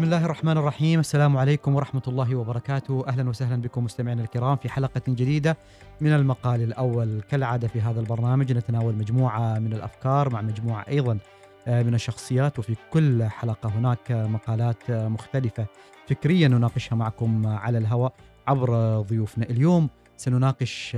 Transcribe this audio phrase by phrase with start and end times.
[0.00, 4.68] بسم الله الرحمن الرحيم السلام عليكم ورحمة الله وبركاته أهلا وسهلا بكم مستمعينا الكرام في
[4.68, 5.56] حلقة جديدة
[6.00, 11.18] من المقال الأول كالعادة في هذا البرنامج نتناول مجموعة من الأفكار مع مجموعة أيضا
[11.66, 15.66] من الشخصيات وفي كل حلقة هناك مقالات مختلفة
[16.08, 18.12] فكريا نناقشها معكم على الهواء
[18.48, 20.96] عبر ضيوفنا اليوم سنناقش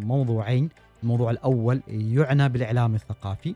[0.00, 0.68] موضوعين
[1.02, 3.54] الموضوع الأول يعنى بالإعلام الثقافي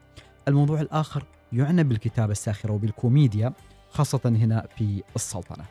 [0.49, 3.53] الموضوع الآخر يعنى بالكتابة الساخرة وبالكوميديا
[3.91, 5.65] خاصة هنا في السلطنة.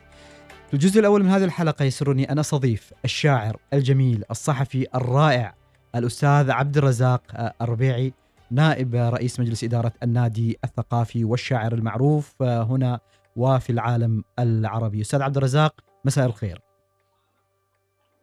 [0.67, 5.55] في الجزء الأول من هذه الحلقة يسرني أن أستضيف الشاعر الجميل الصحفي الرائع
[5.95, 8.13] الأستاذ عبد الرزاق الربيعي
[8.51, 12.99] نائب رئيس مجلس إدارة النادي الثقافي والشاعر المعروف هنا
[13.35, 15.01] وفي العالم العربي.
[15.01, 16.68] أستاذ عبد الرزاق مساء الخير.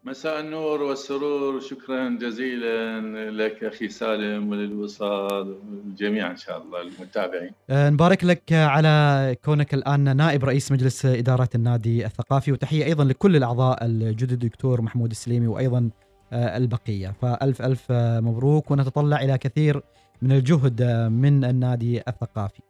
[0.07, 7.51] مساء النور والسرور شكرا جزيلا لك أخي سالم وللوصال والجميع إن شاء الله المتابعين.
[7.71, 13.37] أه، نبارك لك على كونك الآن نائب رئيس مجلس إدارة النادي الثقافي وتحية أيضا لكل
[13.37, 15.91] الأعضاء الجدد دكتور محمود السليمي وأيضا
[16.33, 17.93] أه، البقية فألف ألف
[18.27, 19.81] مبروك ونتطلع إلى كثير
[20.23, 22.63] من الجهد من النادي الثقافي.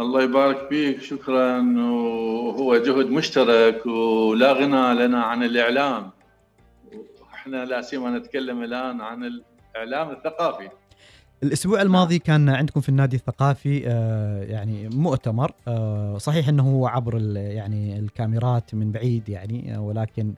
[0.00, 1.60] الله يبارك فيك شكرا.
[1.60, 6.10] وهو جهد مشترك ولا غنى لنا عن الإعلام.
[7.34, 10.68] إحنا لا سيما نتكلم الآن عن الإعلام الثقافي.
[11.42, 17.36] الأسبوع الماضي كان عندكم في النادي الثقافي آه، يعني مؤتمر آه، صحيح إنه هو عبر
[17.36, 20.34] يعني الكاميرات من بعيد يعني آه، ولكن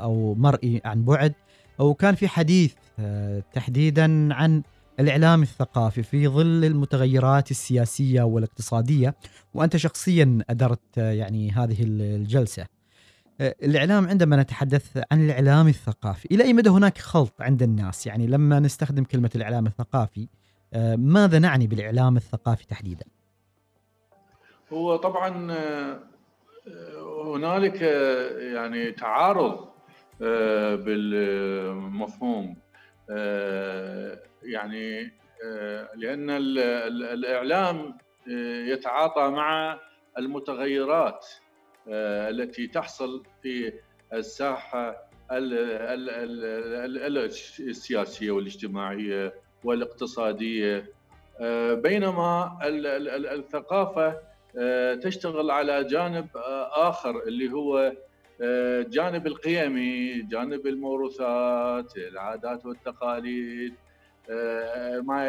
[0.00, 1.32] أو مرئي عن بعد.
[1.78, 2.74] وكان في حديث
[3.52, 4.62] تحديدا عن
[5.00, 9.14] الإعلام الثقافي في ظل المتغيرات السياسية والاقتصادية
[9.54, 12.66] وأنت شخصيا أدرت يعني هذه الجلسة.
[13.40, 18.60] الإعلام عندما نتحدث عن الإعلام الثقافي إلى أي مدى هناك خلط عند الناس؟ يعني لما
[18.60, 20.28] نستخدم كلمة الإعلام الثقافي
[20.96, 23.04] ماذا نعني بالإعلام الثقافي تحديدا؟
[24.72, 25.56] هو طبعا
[27.26, 27.82] هنالك
[28.54, 29.68] يعني تعارض
[30.84, 32.56] بالمفهوم
[34.42, 35.12] يعني
[35.44, 39.80] آه، لأن الإعلام آه، يتعاطى مع
[40.18, 41.26] المتغيرات
[41.88, 43.72] آه، التي تحصل في
[44.12, 45.06] الساحة
[47.60, 49.34] السياسية والاجتماعية
[49.64, 50.96] والاقتصادية.
[51.72, 54.20] بينما الثقافة
[55.02, 56.28] تشتغل على جانب
[56.72, 57.92] آخر اللي هو
[58.88, 63.74] جانب القيمي جانب الموروثات العادات والتقاليد
[64.30, 65.28] آه، ما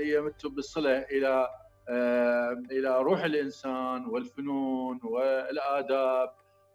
[0.00, 1.48] يمت بالصلة إلى
[1.88, 6.32] آه، إلى روح الإنسان والفنون والآداب.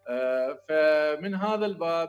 [0.08, 2.08] آه، فمن هذا الباب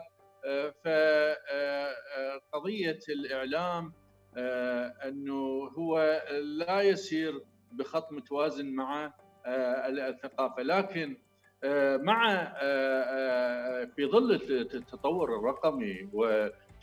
[2.51, 3.93] فقضيه الإعلام
[5.07, 9.13] أنه هو لا يسير بخط متوازن مع
[9.87, 10.63] الثقافة.
[10.63, 11.17] لكن
[12.01, 12.53] مع
[13.95, 14.31] في ظل
[14.73, 16.09] التطور الرقمي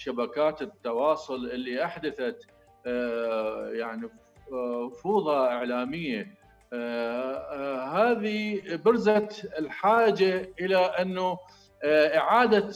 [0.00, 2.46] شبكات التواصل اللي أحدثت
[2.86, 4.08] آه، يعني
[4.52, 6.34] آه، فوضى إعلامية
[6.72, 11.38] آه، هذه برزت الحاجة إلى أنه
[11.84, 12.70] إعادة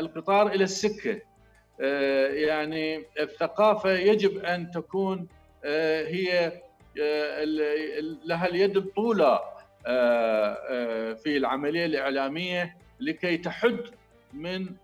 [0.00, 1.20] القطار إلى السكة.
[2.30, 5.28] يعني الثقافة يجب أن تكون
[5.64, 6.52] هي
[8.24, 9.40] لها اليد الطولى
[11.22, 13.78] في العملية الإعلامية لكي تحد
[14.32, 14.76] من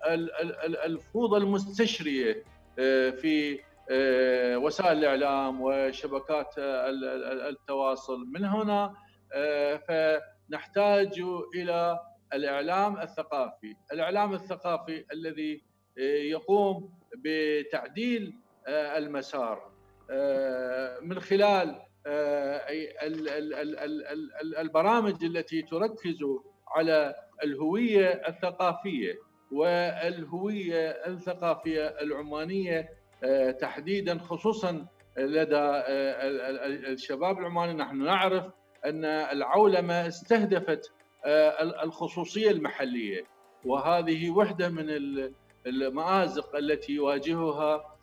[0.84, 2.44] الفوضى المستشرية
[2.78, 8.26] آه، في آه، وسائل الإعلام وشبكات التواصل.
[8.26, 8.94] من هنا
[9.34, 11.22] آه، فنحتاج
[11.54, 12.00] إلى
[12.34, 15.62] الإعلام الثقافي، الإعلام الثقافي الذي
[16.30, 18.34] يقوم بتعديل
[18.68, 19.70] المسار.
[21.02, 21.82] من خلال
[24.58, 26.18] البرامج التي تركز
[26.76, 27.14] على
[27.44, 29.18] الهوية الثقافية
[29.52, 32.88] والهوية الثقافية العمانية
[33.24, 34.86] آه، تحديدا خصوصا
[35.18, 37.72] لدى آه، الشباب العماني.
[37.72, 38.44] نحن نعرف
[38.84, 40.92] أن العولمة استهدفت
[41.24, 43.24] آه، الخصوصية المحلية
[43.64, 44.86] وهذه وحدة من
[45.66, 47.96] المآزق التي يواجهها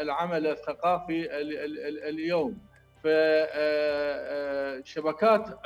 [0.00, 1.28] العمل الثقافي
[2.08, 2.58] اليوم.
[4.84, 5.58] فشبكات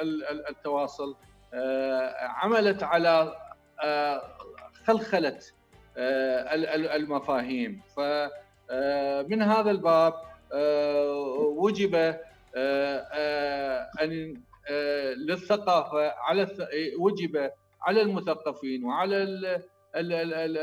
[0.50, 1.16] التواصل
[2.20, 3.32] عملت على
[4.86, 5.38] خلخله
[5.96, 6.54] آه،
[6.96, 7.82] المفاهيم.
[7.96, 10.14] فمن آه، هذا الباب
[10.52, 11.10] آه،
[11.56, 11.94] وجب
[14.02, 14.42] أن
[15.16, 16.48] للثقافة على
[16.98, 17.50] وجب
[17.82, 19.16] على المثقفين وعلى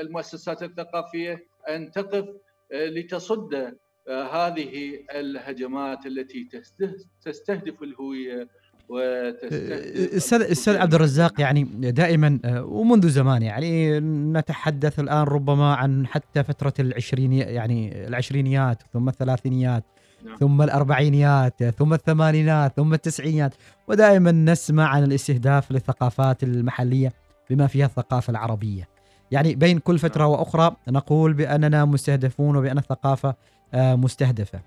[0.02, 2.26] المؤسسات الثقافية أن تقف
[2.72, 3.78] لتصد
[4.10, 6.50] هذه الهجمات التي
[7.22, 8.48] تستهدف الهوية
[10.18, 14.00] أستاذ أستاذ عبد الرزاق يعني دائما آه، ومنذ زمان يعني
[14.40, 19.84] نتحدث الآن ربما عن حتى فترة العشرينيات يعني العشرينيات ثم الثلاثينيات
[20.26, 20.36] نعم.
[20.36, 23.56] ثم الأربعينيات ثم الثمانينات ثم التسعينيات
[23.88, 27.14] ودائما نسمع عن الاستهداف للثقافات المحلية
[27.50, 28.88] بما فيها الثقافة العربية.
[29.32, 30.32] يعني بين كل فترة نعم.
[30.32, 33.36] وأخرى نقول بأننا مستهدفون وبأن الثقافة آه،
[33.74, 34.62] مستهدفة.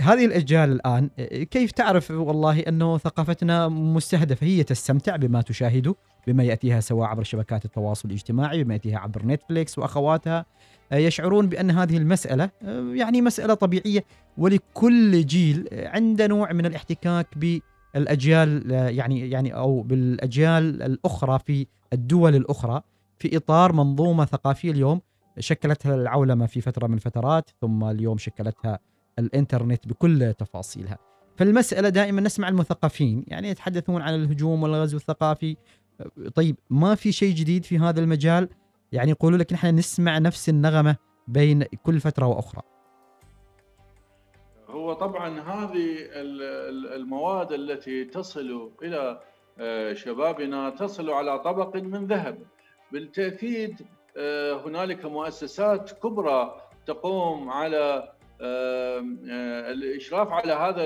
[0.00, 1.08] هذه الأجيال الآن
[1.50, 5.94] كيف تعرف والله أنه ثقافتنا مستهدفة هي تستمتع بما تشاهده
[6.26, 10.46] بما يأتيها سواء عبر شبكات التواصل الاجتماعي بما يأتيها عبر نتفليكس وأخواتها
[10.92, 12.50] يشعرون بأن هذه المسألة
[12.92, 14.04] يعني مسألة طبيعية
[14.38, 17.26] ولكل جيل عنده نوع من الاحتكاك
[17.94, 22.82] بالأجيال يعني يعني أو بالأجيال الأخرى في الدول الأخرى
[23.18, 25.00] في إطار منظومة ثقافية اليوم
[25.38, 28.78] شكلتها العولمة في فترة من الفترات ثم اليوم شكلتها
[29.18, 30.98] الإنترنت بكل تفاصيلها.
[31.36, 35.56] فالمسألة دائما نسمع المثقفين يعني يتحدثون عن الهجوم والغزو الثقافي.
[36.34, 38.48] طيب ما في شيء جديد في هذا المجال؟
[38.92, 40.96] يعني يقولوا لك نحن نسمع نفس النغمة
[41.28, 42.62] بين كل فترة وأخرى.
[44.68, 45.96] هو طبعا هذه
[46.96, 49.20] المواد التي تصل إلى
[49.60, 52.38] آه، شبابنا تصل على طبق من ذهب
[52.92, 53.97] بالتأكيد آه،
[54.64, 58.12] هنالك مؤسسات كبرى تقوم على
[59.70, 60.84] الإشراف على هذا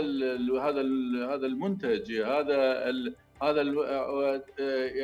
[0.62, 0.80] هذا
[1.34, 2.84] هذا المنتج هذا
[3.42, 4.42] هذا ال آه،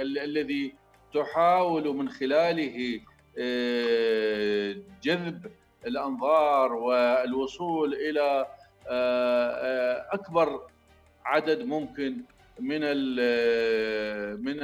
[0.02, 0.75] الذي
[1.14, 3.00] تحاول من خلاله
[3.38, 5.46] آه، جذب
[5.86, 8.46] الأنظار والوصول إلى
[8.88, 10.60] آه، أكبر
[11.25, 12.16] عدد ممكن
[12.60, 12.80] من
[14.44, 14.56] من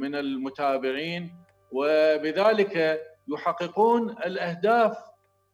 [0.00, 1.30] من المتابعين
[1.72, 4.96] وبذلك يحققون الأهداف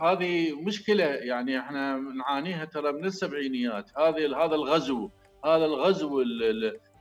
[0.02, 3.90] هذه مشكلة يعني إحنا نعانيها ترى من السبعينيات.
[3.98, 5.10] هذه هذا الغزو
[5.44, 6.24] هذا الغزو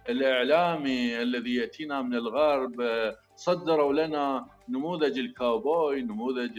[0.10, 2.74] الإعلامي الذي يأتينا من الغرب
[3.36, 6.52] صدروا لنا نموذج الكاوبوي نموذج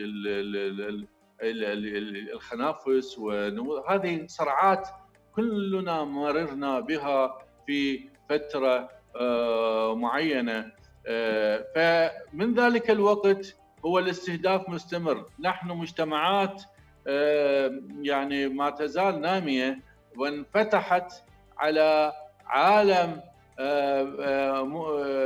[2.32, 4.88] الخنافس ونموذج هذه صرعات
[5.34, 10.72] كلنا مررنا بها في فترة آه، معينة.
[11.06, 15.26] آه، فمن ذلك الوقت هو الاستهداف مستمر.
[15.40, 16.62] نحن مجتمعات
[17.06, 19.80] آه، يعني ما تزال نامية
[20.16, 21.12] وانفتحت
[21.58, 22.12] على
[22.46, 23.20] عالم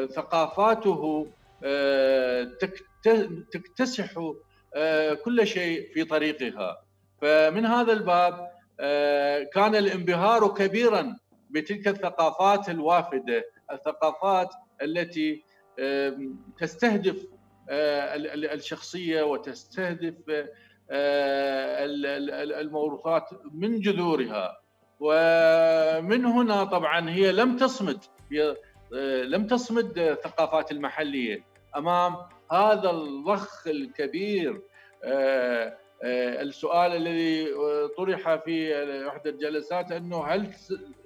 [0.06, 1.26] ثقافاته
[3.52, 4.14] تكتسح
[5.24, 6.82] كل شيء في طريقها.
[7.22, 8.50] فمن هذا الباب
[8.80, 11.16] آه، كان الانبهار كبيرا
[11.50, 14.50] بتلك الثقافات الوافدة، الثقافات
[14.82, 15.44] التي
[16.58, 17.26] تستهدف
[17.70, 18.14] آه،
[18.54, 20.14] الشخصية وتستهدف
[20.90, 21.84] آه،
[22.60, 24.60] الموروثات من جذورها.
[25.00, 28.04] ومن هنا طبعا هي لم تصمد.
[28.32, 28.56] هي
[29.24, 31.44] لم تصمد الثقافات المحلية.
[31.76, 32.16] أمام
[32.52, 34.62] هذا الضخ الكبير
[35.04, 35.78] آه،
[36.42, 37.46] السؤال الذي
[37.96, 38.74] طرح في
[39.08, 40.54] إحدى الجلسات أنه هل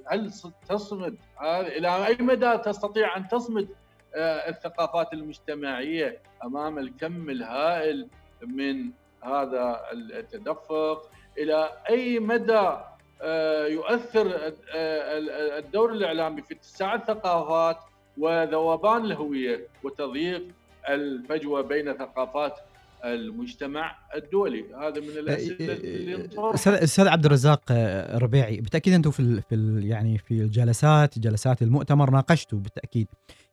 [0.06, 0.30] هل
[0.68, 3.68] تصمد إلى أي مدى تستطيع أن تصمد
[4.14, 8.08] آه، الثقافات المجتمعية أمام الكم الهائل
[8.42, 8.90] من
[9.24, 12.91] هذا التدفق؟ إلى أي مدى آه،
[13.68, 14.52] يؤثر
[15.58, 17.76] الدور الإعلامي في اتساع الثقافات
[18.18, 20.42] وذوبان الهوية وتضييق
[20.88, 22.54] الفجوة بين ثقافات
[23.04, 24.64] المجتمع الدولي.
[24.74, 26.28] هذا من الأسئلة اللي
[26.66, 32.58] أستاذ عبد الرزاق آه، ربيعي بالتأكيد أنتم في في يعني في الجلسات جلسات المؤتمر ناقشتوا
[32.58, 33.06] بالتأكيد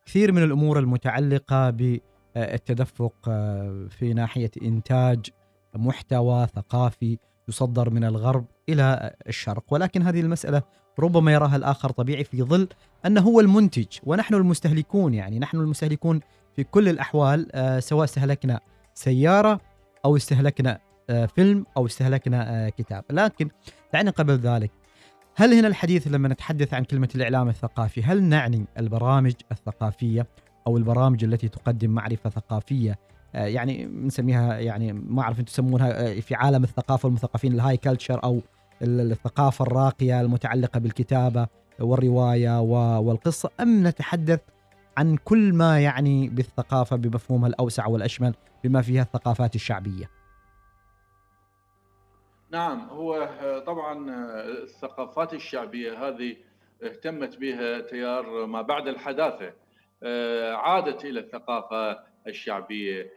[0.06, 5.30] كثير من الأمور المتعلقة بالتدفق آه، في ناحية إنتاج
[5.76, 7.18] محتوى ثقافي
[7.50, 9.64] يصدر من الغرب إلى الشرق.
[9.70, 10.62] ولكن هذه المسألة
[11.00, 12.68] ربما يراها الآخر طبيعي في ظل
[13.06, 16.20] أنه هو المنتج ونحن المستهلكون يعني نحن المستهلكون
[16.56, 18.60] في كل الأحوال آه، سواء استهلكنا
[18.94, 19.62] سيارة
[20.06, 20.80] أو استهلكنا
[21.10, 23.04] آه، فيلم أو استهلكنا آه، كتاب.
[23.10, 23.50] لكن
[23.94, 24.72] دعنا قبل ذلك
[25.36, 30.28] هل هنا الحديث لما نتحدث عن كلمة الإعلام الثقافي هل نعني البرامج الثقافية
[30.68, 33.00] أو البرامج التي تقدم معرفة ثقافية
[33.34, 38.42] يعني نسميها يعني ما أعرف أنتم تسمونها في عالم الثقافة والمثقفين ال high culture أو
[38.82, 41.48] الثقافة الراقية المتعلقة بالكتابة
[41.80, 42.62] والرواية
[43.00, 44.42] والقصة أم نتحدث
[44.98, 48.34] عن كل ما يعني بالثقافة بمفهومها الأوسع والأشمل
[48.64, 50.10] بما فيها الثقافات الشعبية.
[52.52, 53.30] نعم هو
[53.66, 54.10] طبعا
[54.64, 56.36] الثقافات الشعبية هذه
[56.84, 59.54] اهتمت بها تيار ما بعد الحداثة
[60.56, 63.14] عادت إلى الثقافة الشعبية.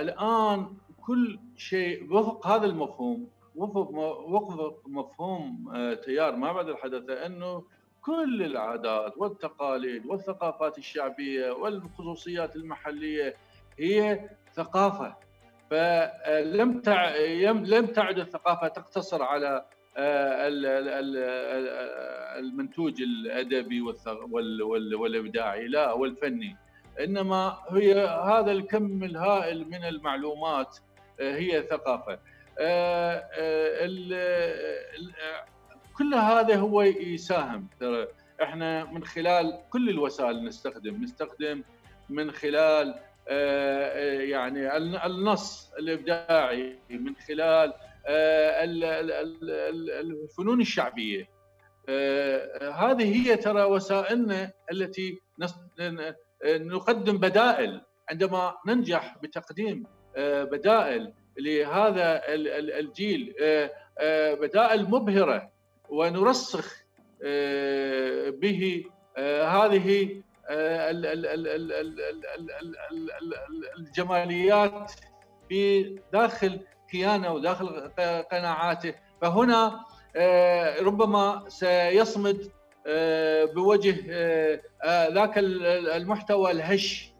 [0.00, 3.90] الآن كل شيء وفق هذا المفهوم وفق
[4.28, 5.72] وفق مفهوم
[6.04, 7.64] تيار ما بعد الحدث إنه
[8.02, 13.34] كل العادات والتقاليد والثقافات الشعبية والخصوصيات المحلية
[13.78, 15.16] هي ثقافة.
[15.70, 17.16] فلم تع...
[17.50, 20.48] لم تعد الثقافة تقتصر على آه،
[22.38, 23.80] المنتوج الأدبي
[24.92, 26.56] والإبداعي لا والفني.
[27.00, 30.78] إنما هي هذا الكم الهائل من المعلومات
[31.20, 32.18] آه، هي ثقافة.
[32.58, 33.28] آه،
[35.98, 37.68] كل هذا هو يساهم.
[37.80, 38.06] ترى
[38.42, 41.62] إحنا من خلال كل الوسائل نستخدم نستخدم
[42.08, 42.94] من خلال
[43.28, 47.72] آه، آه، يعني النص الإبداعي من خلال
[48.06, 48.64] آه،
[50.00, 51.28] الفنون الشعبية.
[52.74, 55.18] هذه هي ترى وسائلنا التي
[56.44, 57.80] نقدم بدائل
[58.10, 59.86] عندما ننجح بتقديم
[60.18, 62.22] بدائل لهذا
[62.80, 63.34] الجيل
[64.40, 65.50] بدائل مبهره
[65.88, 66.84] ونرسخ
[68.40, 68.84] به
[69.28, 70.22] هذه
[73.78, 74.92] الجماليات
[75.48, 77.90] في داخل كيانه وداخل
[78.32, 79.84] قناعاته فهنا
[80.16, 82.59] آه، ربما سيصمد آه،
[83.54, 87.10] بوجه آه، ذاك المحتوى الهش.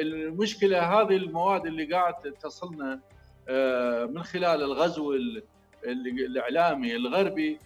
[0.00, 3.00] المشكلة هذه المواد اللي قاعد تصلنا
[4.06, 5.14] من خلال الغزو
[6.26, 7.58] الإعلامي الغربي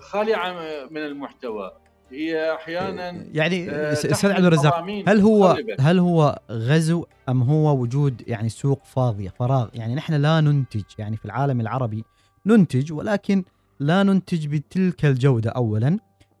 [0.00, 0.52] خالعه
[0.90, 1.72] من المحتوى.
[2.10, 8.22] هي أحيانا يعني آه، أستاذ عبد الرزاق هل هو هل هو غزو أم هو وجود
[8.26, 12.04] يعني سوق فاضية فراغ؟ يعني نحن لا ننتج يعني في العالم العربي
[12.46, 13.44] ننتج ولكن
[13.80, 15.98] لا ننتج بتلك الجودة اولا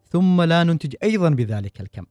[0.08, 2.06] ثم لا ننتج أيضا بذلك الكم.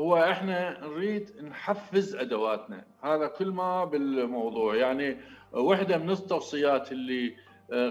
[0.00, 2.84] هو إحنا نريد نحفز أدواتنا.
[3.02, 4.76] هذا كل ما بالموضوع.
[4.76, 5.16] يعني
[5.52, 7.36] واحدة من التوصيات اللي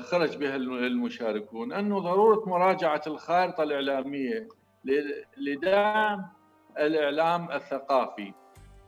[0.01, 4.47] خرج بها المشاركون أنه ضرورة مراجعة الخارطة الإعلامية
[5.37, 6.25] لدعم
[6.79, 8.33] الإعلام الثقافي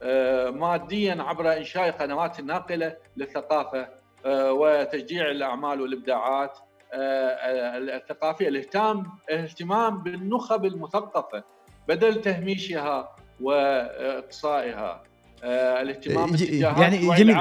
[0.01, 6.57] آه، ماديا عبر إنشاء قنوات ناقلة للثقافة آه، وتشجيع الأعمال والإبداعات
[6.93, 11.43] آه، الثقافية الاهتمام الاهتمام بالنخب المثقفة
[11.88, 15.03] بدل تهميشها واقصائها
[15.43, 17.35] آه، الاهتمام يعني جميل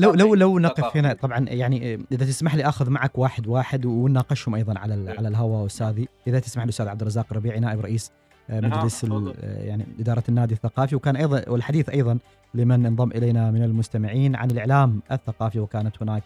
[0.00, 4.54] لو لو لو نقف هنا طبعا يعني إذا تسمح لي أخذ معك واحد واحد ونناقشهم
[4.54, 5.18] أيضا على إيه.
[5.18, 8.12] على الهواء استاذي إذا تسمح لي أستاذ عبد الرزاق الربيعي نائب رئيس
[8.50, 9.32] آه، نعم، مجلس نعم.
[9.42, 12.18] يعني إدارة النادي الثقافي وكان أيضا والحديث أيضا
[12.54, 16.22] لمن انضم إلينا من المستمعين عن الإعلام الثقافي وكانت هناك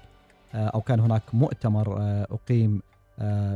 [0.55, 1.97] أو كان هناك مؤتمر
[2.31, 2.83] أقيم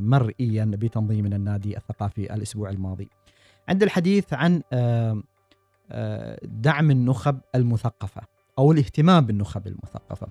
[0.01, 3.09] مرئيا بتنظيم النادي الثقافي الأسبوع الماضي.
[3.69, 4.63] عند الحديث عن
[6.43, 8.23] دعم النخب المثقفة
[8.59, 10.27] أو الاهتمام بالنخب المثقفة.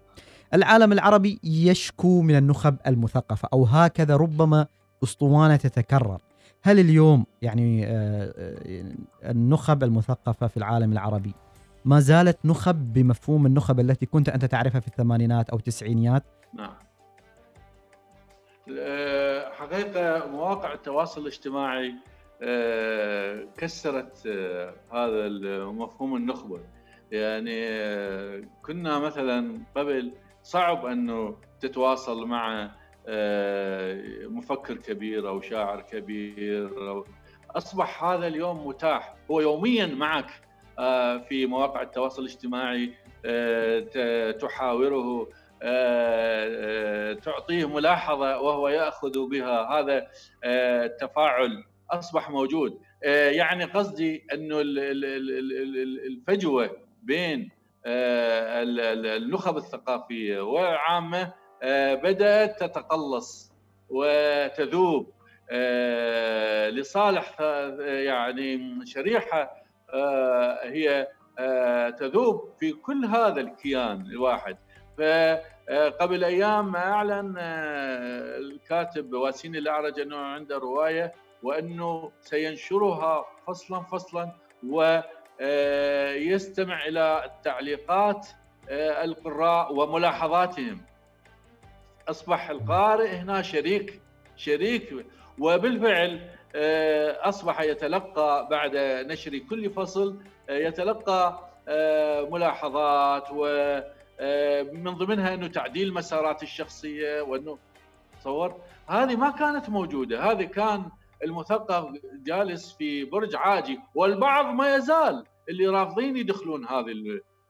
[0.53, 4.67] العالم العربي يشكو من النخب المثقفة أو هكذا ربما
[5.03, 6.21] أسطوانة تتكرر.
[6.61, 11.33] هل اليوم يعني آه، آه، النخب المثقفة في العالم العربي
[11.87, 16.73] ما زالت نخب بمفهوم النخب التي كنت أنت تعرفها في الثمانينات أو التسعينيات؟ نعم.
[18.79, 21.93] آه، حقيقة مواقع التواصل الاجتماعي
[22.41, 25.29] آه، كسرت آه، هذا
[25.65, 26.59] مفهوم النخبة
[27.11, 27.61] يعني
[28.63, 30.13] كنا مثلا قبل
[30.43, 32.71] صعب أنه تتواصل مع
[34.29, 37.05] مفكر كبير أو شاعر كبير أو
[37.51, 40.46] أصبح هذا اليوم متاح هو يوميا معك
[41.29, 42.93] في مواقع التواصل الاجتماعي
[44.39, 45.29] تحاوره
[47.21, 50.07] تعطيه ملاحظة وهو يأخذ بها هذا
[50.85, 52.79] التفاعل أصبح موجود.
[53.03, 54.61] آه، يعني قصدي أنه
[56.07, 57.51] الفجوة بين
[57.85, 58.63] آه،
[59.17, 63.51] النخب الثقافية والعامه آه، بدأت تتقلص
[63.89, 65.13] وتذوب
[66.69, 67.41] لصالح
[67.79, 69.66] يعني شريحة
[70.63, 71.07] هي
[71.99, 74.57] تذوب في كل هذا الكيان الواحد.
[74.97, 81.13] فقبل أيام أعلن الكاتب واسين الأعرج أنه عنده رواية
[81.43, 84.31] وأنه سينشرها فصلا فصلا
[85.41, 88.27] ويستمع إلى التعليقات
[88.69, 90.81] آه، القراء وملاحظاتهم.
[92.09, 94.01] أصبح القارئ هنا شريك
[94.35, 95.05] شريك
[95.39, 96.36] وبالفعل آه،
[97.29, 98.75] أصبح يتلقى بعد
[99.11, 101.47] نشر كل فصل آه، يتلقى
[102.31, 107.57] ملاحظات ومن ضمنها إنه تعديل مسارات الشخصية وإنه
[108.19, 110.31] تصور؟ هذه ما كانت موجودة.
[110.31, 110.89] هذه كان
[111.23, 116.93] المثقف جالس في برج عاجي والبعض ما يزال اللي رافضين يدخلون هذه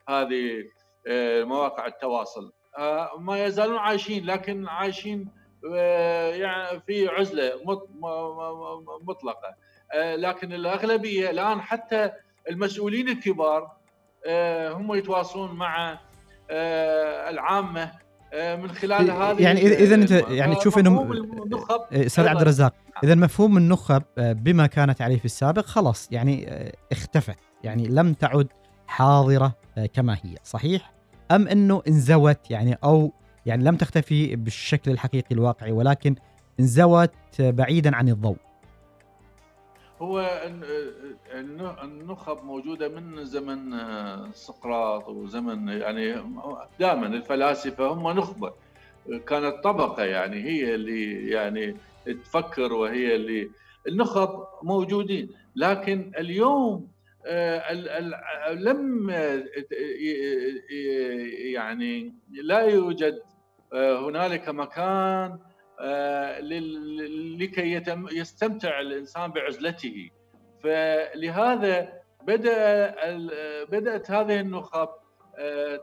[0.10, 0.64] هذه
[1.08, 2.52] آه، مواقع التواصل.
[2.78, 5.37] آه، ما يزالون عايشين لكن عايشين آه،
[5.76, 7.52] يعني في عزلة
[9.04, 9.56] مطلقة.
[10.16, 12.12] لكن الأغلبية الآن حتى
[12.50, 13.72] المسؤولين الكبار
[14.72, 16.00] هم يتواصلون مع
[17.30, 17.92] العامة
[18.34, 21.28] من خلال هذه يعني اذا انت يعني تشوف انهم
[21.94, 26.50] أستاذ عبد الرزاق إذا مفهوم النخب بما كانت عليه في السابق خلاص يعني
[26.92, 27.38] اختفت.
[27.64, 28.48] يعني لم تعد
[28.88, 29.56] حاضرة
[29.94, 30.36] كما هي.
[30.44, 30.94] صحيح؟
[31.32, 33.14] أم إنه انزوت؟ يعني أو
[33.48, 36.16] يعني لم تختفي بالشكل الحقيقي الواقعي ولكن
[36.60, 38.38] انزوت بعيدا عن الضوء.
[40.02, 40.42] هو
[41.84, 43.78] النخب موجودة من زمن
[44.34, 46.16] سقراط وزمن يعني
[46.80, 48.54] دائما الفلاسفة هم نخبة.
[49.28, 51.76] كانت طبقة يعني هي اللي يعني
[52.06, 53.50] تفكر وهي اللي
[53.88, 56.88] النخب موجودين لكن اليوم
[57.26, 57.74] آه،
[58.52, 59.10] لم
[61.54, 63.37] يعني لا يوجد آه،
[63.74, 65.40] هنالك مكان
[65.80, 66.40] آه،
[67.40, 70.10] لكي يستمتع الإنسان بعزلته.
[70.64, 71.94] فلهذا
[72.24, 72.96] بدأ
[73.66, 74.90] بدأت هذه النخب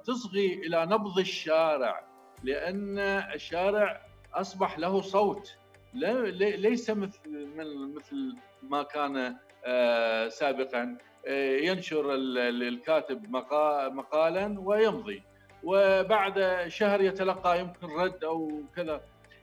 [0.05, 2.07] تصغي إلى نبض الشارع
[2.43, 2.99] لأن
[3.35, 4.01] الشارع
[4.35, 5.57] أصبح له صوت.
[5.95, 7.21] ليس مثل
[7.97, 9.37] مثل ما كان
[10.29, 10.99] سابقا.
[11.63, 13.31] ينشر الكاتب
[13.93, 15.23] مقالا ويمضي.
[15.65, 19.01] وبعد شهر يتلقى يمكن رد أو كذا.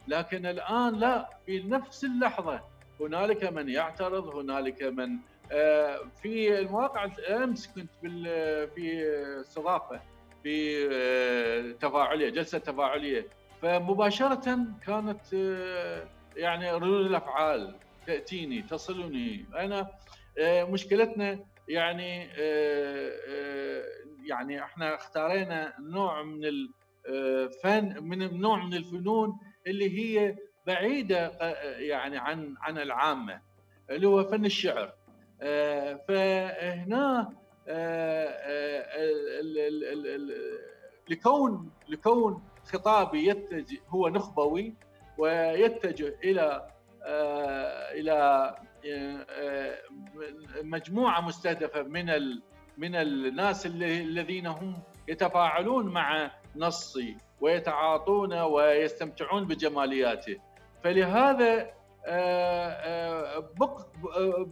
[0.07, 2.61] لكن الآن لا في نفس اللحظة
[2.99, 5.17] هنالك من يعترض هنالك من
[5.51, 7.89] آه، في المواقع امس كنت
[8.75, 9.03] في
[9.41, 10.01] استضافة
[10.43, 13.25] في آه، تفاعلية جلسة تفاعلية.
[13.61, 17.75] فمباشرة كانت آه، يعني ردود الأفعال
[18.07, 19.45] تأتيني تصلني.
[19.55, 19.87] أنا
[20.69, 21.39] مشكلتنا
[21.71, 23.83] يعني آه، آه،
[24.23, 30.35] يعني إحنا اختارينا نوع من الفن آه، من نوع من الفنون اللي هي
[30.67, 31.31] بعيدة
[31.79, 33.41] يعني عن عن العامة
[33.89, 34.93] اللي هو فن الشعر.
[36.07, 37.33] فهنا
[41.09, 44.73] لكون لكون خطابي يتجه هو نخبوي
[45.17, 46.67] ويتجه إلى
[47.91, 48.55] إلى
[50.63, 52.05] مجموعة مستهدفة من
[52.77, 60.37] من الناس الذين هم يتفاعلون مع نصي ويتعاطون ويستمتعون بجمالياته.
[60.83, 61.71] فلهذا
[62.05, 64.47] آه، آه،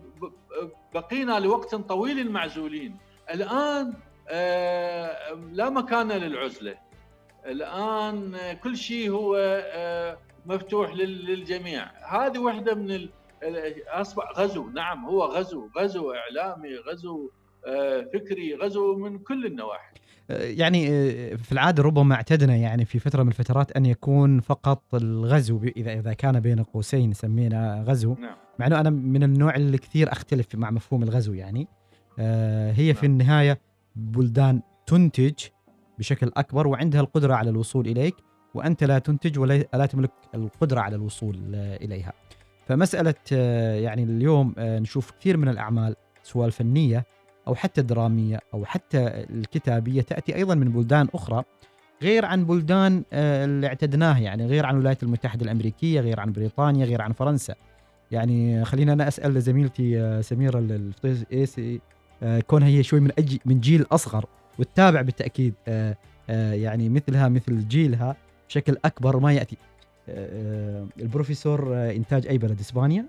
[0.93, 2.97] بقينا لوقت طويل معزولين
[3.33, 3.93] الآن
[4.29, 6.77] آه، لا مكان للعزلة.
[7.45, 9.61] الآن كل شيء هو
[10.45, 11.91] مفتوح للجميع.
[12.09, 13.09] هذه واحدة من
[13.88, 17.30] أصبح غزو نعم هو غزو غزو إعلامي غزو
[17.67, 19.93] آه، فكري غزو من كل النواحي
[20.30, 24.95] آه، يعني آه، في العادة ربما اعتدنا يعني في فترة من الفترات أن يكون فقط
[24.95, 28.36] الغزو إذا إذا كان بين قوسين سمينا غزو نعم.
[28.60, 31.67] مع إنه أنا من النوع اللي كثير أختلف مع مفهوم الغزو يعني
[32.19, 32.95] هي نعم.
[32.95, 33.60] في النهاية
[33.95, 35.34] بلدان تنتج
[35.99, 38.15] بشكل أكبر وعندها القدرة على الوصول إليك
[38.54, 42.13] وأنت لا تنتج ولا تملك القدرة على الوصول إليها.
[42.69, 47.05] فمسألة آه، يعني اليوم آه، نشوف كثير من الأعمال سواء الفنية
[47.47, 51.43] أو حتى الدرامية أو حتى الكتابية تأتي أيضا من بلدان أخرى
[52.01, 56.86] غير عن بلدان آه، اللي اعتدناه يعني غير عن الولايات المتحدة الأمريكية غير عن بريطانيا
[56.86, 57.55] غير عن فرنسا.
[58.12, 61.82] يعني خلينا أنا أسأل زميلتي سميرة الفطيسي
[62.47, 64.25] كونها هي شوي من أجي من جيل أصغر
[64.60, 65.53] وتتابع بالتأكيد
[66.29, 68.15] يعني مثلها مثل جيلها
[68.49, 69.58] بشكل أكبر ما يأتي.
[70.99, 73.05] البروفيسور آه، إنتاج اي بلد اسبانيا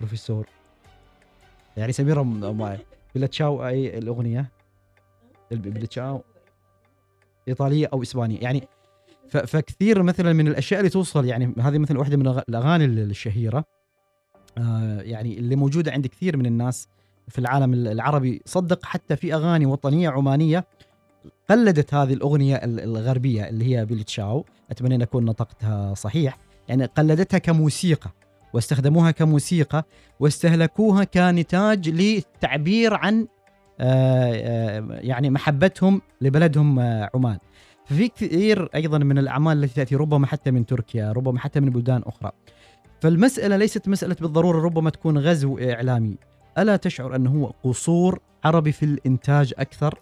[0.00, 0.46] بروفيسور.
[1.76, 2.22] يعني سميره
[2.52, 2.78] معي
[3.14, 4.50] بلا تشاو أي الأغنية.
[5.50, 6.22] بلا تشاو.
[7.48, 8.40] إيطالية أو إسبانية.
[8.40, 8.68] يعني
[9.28, 13.64] فكثير مثلا من الأشياء اللي توصل يعني هذه مثلا واحدة من الأغاني الشهيرة.
[14.58, 16.88] آه يعني اللي موجودة عند كثير من الناس
[17.28, 18.42] في العالم العربي.
[18.44, 20.64] صدق حتى في أغاني وطنية عمانية
[21.50, 24.44] قلدت هذه الأغنية الغربية اللي هي بيلي تشاو.
[24.70, 26.38] أتمنى أن اكون نطقتها صحيح.
[26.68, 28.10] يعني قلدتها كموسيقى
[28.52, 29.84] واستخدموها كموسيقى
[30.20, 33.26] واستهلكوها كنتاج للتعبير عن
[33.80, 37.38] آه، آه، يعني محبتهم لبلدهم آه، عمان.
[37.84, 42.02] ففي كثير أيضا من الأعمال التي تأتي ربما حتى من تركيا ربما حتى من بلدان
[42.06, 42.32] أخرى.
[43.00, 46.16] فالمسألة ليست مسألة بالضرورة ربما تكون غزو إعلامي.
[46.58, 49.98] ألا تشعر أنه هو قصور عربي في الإنتاج أكثر؟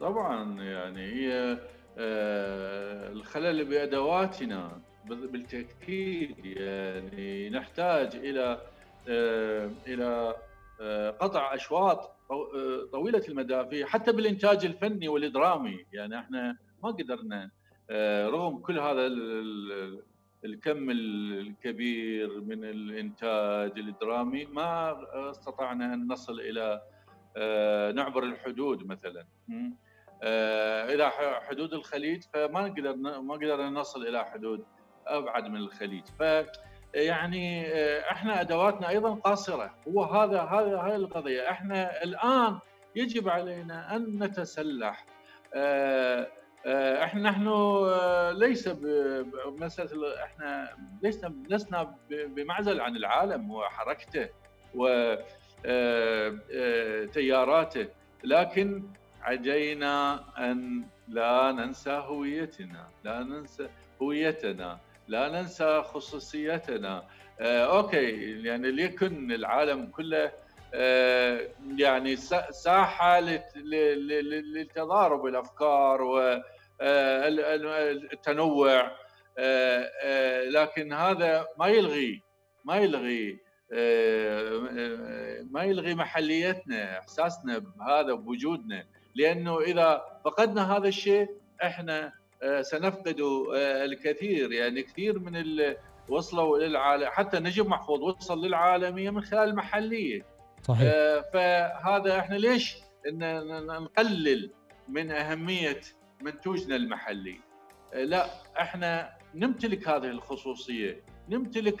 [0.00, 1.58] طبعا يعني هي
[1.98, 8.60] آه، الخلل بأدواتنا بالتأكيد يعني نحتاج إلى
[9.86, 10.34] إلى
[11.20, 12.16] قطع أشواط
[12.92, 17.50] طويلة المدى حتى بالإنتاج الفني والدرامي يعني إحنا ما قدرنا
[18.30, 19.06] رغم كل هذا
[20.44, 26.82] الكم الكبير من الإنتاج الدرامي ما استطعنا أن نصل إلى
[27.36, 29.24] آه، نعبر الحدود مثلا.
[29.50, 29.89] آه،
[30.22, 31.10] إلى
[31.48, 34.64] حدود الخليج فما قدرنا ما قدرنا نصل إلى حدود
[35.06, 36.04] أبعد من الخليج.
[36.18, 36.22] ف
[36.94, 39.74] يعني آه، إحنا أدواتنا أيضا قاصرة.
[39.88, 41.50] هو هذا هذا هاي القضية.
[41.50, 42.58] إحنا الآن
[42.96, 45.06] يجب علينا أن نتسلح.
[47.04, 47.48] إحنا نحن
[48.38, 54.28] ليس بمساله إحنا لسنا لسنا بمعزل عن العالم وحركته
[54.74, 54.86] و
[55.66, 57.88] آه، آه، تياراته.
[58.24, 58.84] لكن
[59.22, 63.68] عجينا أن لا ننسى هويتنا لا ننسى
[64.02, 64.78] هويتنا
[65.08, 67.04] لا ننسى خصوصيتنا.
[67.40, 70.32] آه، أوكي يعني ليكن العالم كله
[71.76, 72.16] يعني
[72.50, 73.20] ساحة
[73.56, 76.02] للتضارب الأفكار
[77.60, 78.90] والتنوع
[80.48, 82.22] لكن هذا ما يلغي
[82.64, 83.38] ما يلغي
[85.50, 91.28] ما يلغي محليتنا إحساسنا بهذا بوجودنا لأنه إذا فقدنا هذا الشيء
[91.62, 94.52] إحنا آه، سنفقد آه، الكثير.
[94.52, 95.76] يعني كثير من اللي
[96.08, 100.26] وصلوا للعالم حتى نجيب محفوظ وصل للعالمية من خلال المحلية.
[100.62, 100.90] صحيح.
[100.94, 104.50] آه، فهذا إحنا ليش نقلل
[104.88, 105.80] من أهمية
[106.20, 107.40] منتوجنا المحلي؟
[107.94, 108.26] لا
[108.60, 111.02] إحنا نمتلك هذه الخصوصية.
[111.28, 111.80] نمتلك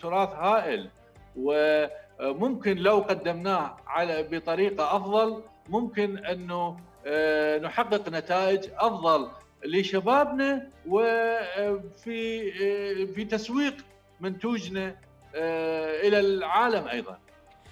[0.00, 0.90] تراث هائل.
[1.36, 6.76] وممكن لو قدمناه على بطريقة أفضل ممكن أنه
[7.06, 9.28] آه، نحقق نتائج أفضل
[9.64, 13.74] لشبابنا وفي آه، في تسويق
[14.20, 14.96] منتوجنا
[15.34, 17.18] آه، إلى العالم أيضا.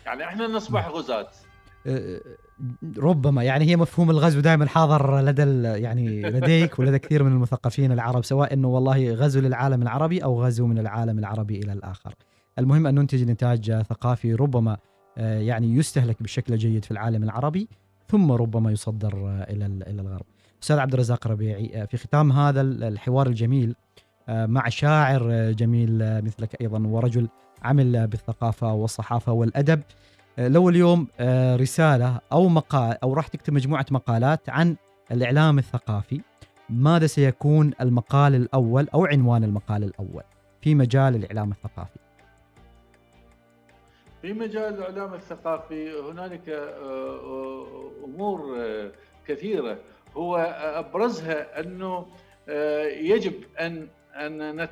[0.06, 1.28] يعني إحنا نصبح غزاة
[2.98, 8.24] ربما يعني هي مفهوم الغزو دائما حاضر لدى يعني لديك ولدى كثير من المثقفين العرب
[8.24, 12.14] سواء إنه والله غزو للعالم العربي أو غزو من العالم العربي إلى الآخر.
[12.58, 14.76] المهم أن ننتج انتاج ثقافي ربما
[15.18, 17.68] آه، يعني يستهلك بشكل جيد في العالم العربي.
[18.08, 20.24] ثم ربما يصدر آه، إلى إلى الغرب.
[20.62, 23.74] أستاذ عبد الرزاق ربيعي آه، في ختام هذا الحوار الجميل
[24.28, 27.28] مع شاعر جميل مثلك أيضا ورجل
[27.62, 29.82] عمل بالثقافة والصحافة والأدب
[30.38, 34.76] آه، لو اليوم آه، رسالة أو مقال أو راح تكتب مجموعة مقالات عن
[35.12, 36.20] الإعلام الثقافي
[36.70, 40.22] ماذا سيكون المقال الأول أو عنوان المقال الأول
[40.60, 42.05] في مجال الإعلام الثقافي؟
[44.26, 48.60] في مجال الإعلام الثقافي هنالك آه، أمور
[49.28, 49.78] كثيرة.
[50.16, 52.06] هو أبرزها أنه
[52.88, 54.68] يجب أن أن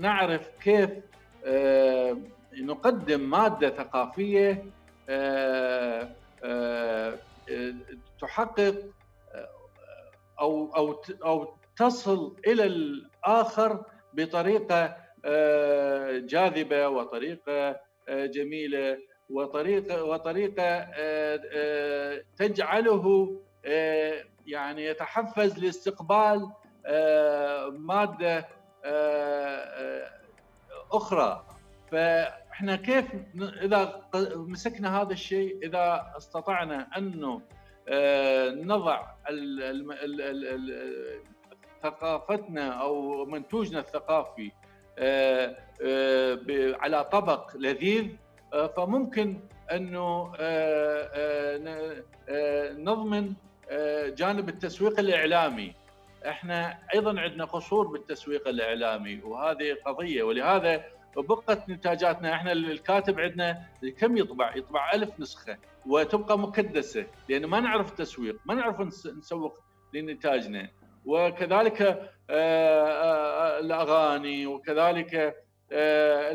[0.00, 0.90] نعرف كيف
[2.52, 4.64] نقدم مادة ثقافية
[5.08, 6.08] آه،
[6.44, 7.18] آه،
[8.20, 8.74] تحقق
[10.40, 18.98] أو أو أو تصل إلى الآخر بطريقة آه، جاذبة وطريقة جميلة
[19.30, 20.90] وطريقة وطريقه
[22.36, 23.36] تجعله
[24.46, 26.50] يعني يتحفز لاستقبال
[27.78, 28.48] مادة
[30.92, 31.46] أخرى.
[31.90, 33.04] فإحنا كيف
[33.36, 37.42] إذا مسكنا هذا الشيء إذا استطعنا انه
[37.88, 39.06] آه، نضع
[41.82, 44.69] ثقافتنا أو منتوجنا الثقافي آه، آه،
[46.80, 48.06] على طبق لذيذ
[48.76, 49.40] فممكن
[49.72, 50.32] أنه
[52.78, 53.32] نضمن
[54.16, 55.74] جانب التسويق الإعلامي.
[56.26, 60.22] إحنا أيضا عندنا قصور بالتسويق الإعلامي وهذه قضية.
[60.22, 60.84] ولهذا
[61.16, 63.62] وبقت انتاجاتنا إحنا الكاتب عندنا
[63.98, 69.58] كم يطبع؟ يطبع ألف نسخة وتبقى مكدسه لأن ما نعرف التسويق، ما نعرف نسوق
[69.92, 70.68] لانتاجنا
[71.06, 72.08] وكذلك آه، آه،
[73.60, 75.36] الأغاني وكذلك
[75.72, 76.32] آه،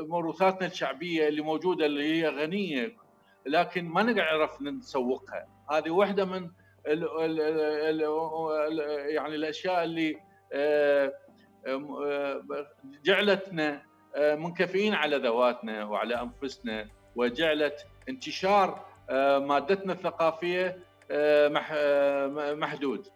[0.00, 2.96] موروثاتنا الشعبية اللي موجودة اللي هي غنية
[3.46, 6.50] لكن ما نعرف نسوقها هذه واحدة من
[6.86, 7.40] ال ال
[8.00, 8.78] ال
[9.14, 10.16] يعني الأشياء اللي
[13.04, 13.82] جعلتنا
[14.16, 20.78] آه، منكفئين على ذواتنا وعلى أنفسنا وجعلت انتشار آه، مادتنا الثقافية
[21.10, 23.06] آه، محدود.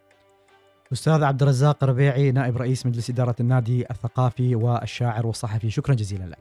[0.92, 5.70] أستاذ عبد الرزاق ربيعي نائب رئيس مجلس إدارة النادي الثقافي والشاعر والصحفي.
[5.70, 6.38] شكرا جزيلا لك.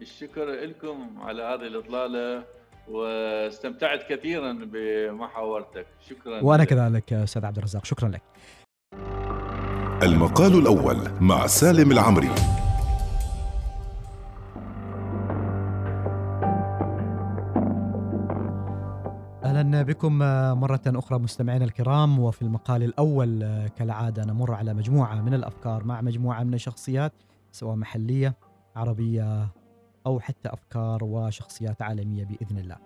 [0.00, 2.44] الشكر لكم على هذه الإطلالة
[2.88, 5.86] واستمتعت كثيرا بمحاورتك.
[6.10, 7.84] شكرا وأنا كذلك أستاذ عبد الرزاق.
[7.84, 8.22] شكرا لك.
[10.02, 12.30] المقال الأول مع سالم العمري.
[19.82, 20.18] بكم
[20.60, 26.42] مرة أخرى مستمعينا الكرام وفي المقال الأول كالعادة نمر على مجموعة من الأفكار مع مجموعة
[26.42, 27.12] من الشخصيات
[27.52, 28.34] سواء محلية
[28.76, 29.48] عربية
[30.06, 32.76] أو حتى أفكار وشخصيات عالمية بإذن الله.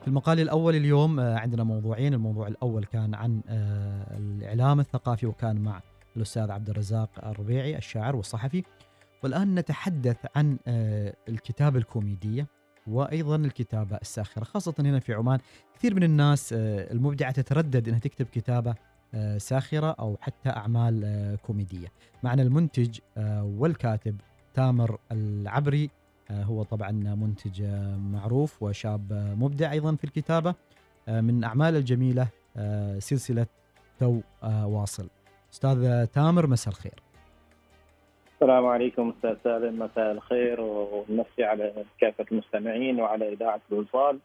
[0.00, 3.40] في المقال الأول اليوم عندنا موضوعين، الموضوع الأول كان عن
[4.18, 5.80] الإعلام الثقافي وكان مع
[6.16, 8.64] الأستاذ عبد الرزاق الربيعي الشاعر والصحفي.
[9.22, 10.58] والآن نتحدث عن
[11.28, 12.46] الكتابة الكوميدية
[12.86, 15.38] وأيضا الكتابة الساخرة خاصة هنا في عمان
[15.74, 18.74] كثير من الناس المبدعة تتردد إنها تكتب كتابة
[19.36, 21.88] ساخرة أو حتى أعمال كوميدية.
[22.22, 22.98] معنا المنتج
[23.42, 24.20] والكاتب
[24.54, 25.90] تامر العبري
[26.30, 27.62] هو طبعا منتج
[27.96, 30.54] معروف وشاب مبدع أيضا في الكتابة
[31.08, 32.28] من أعمال الجميلة
[32.98, 33.46] سلسلة
[33.98, 35.08] تو واصل.
[35.52, 37.02] أستاذ تامر مساء الخير.
[38.36, 44.18] السلام عليكم أستاذ سالم مساء الخير ونمسي على كافة المستمعين وعلى إذاعة الوصال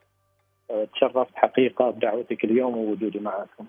[0.93, 3.65] تشرفت حقيقة بدعوتك اليوم ووجودي معكم.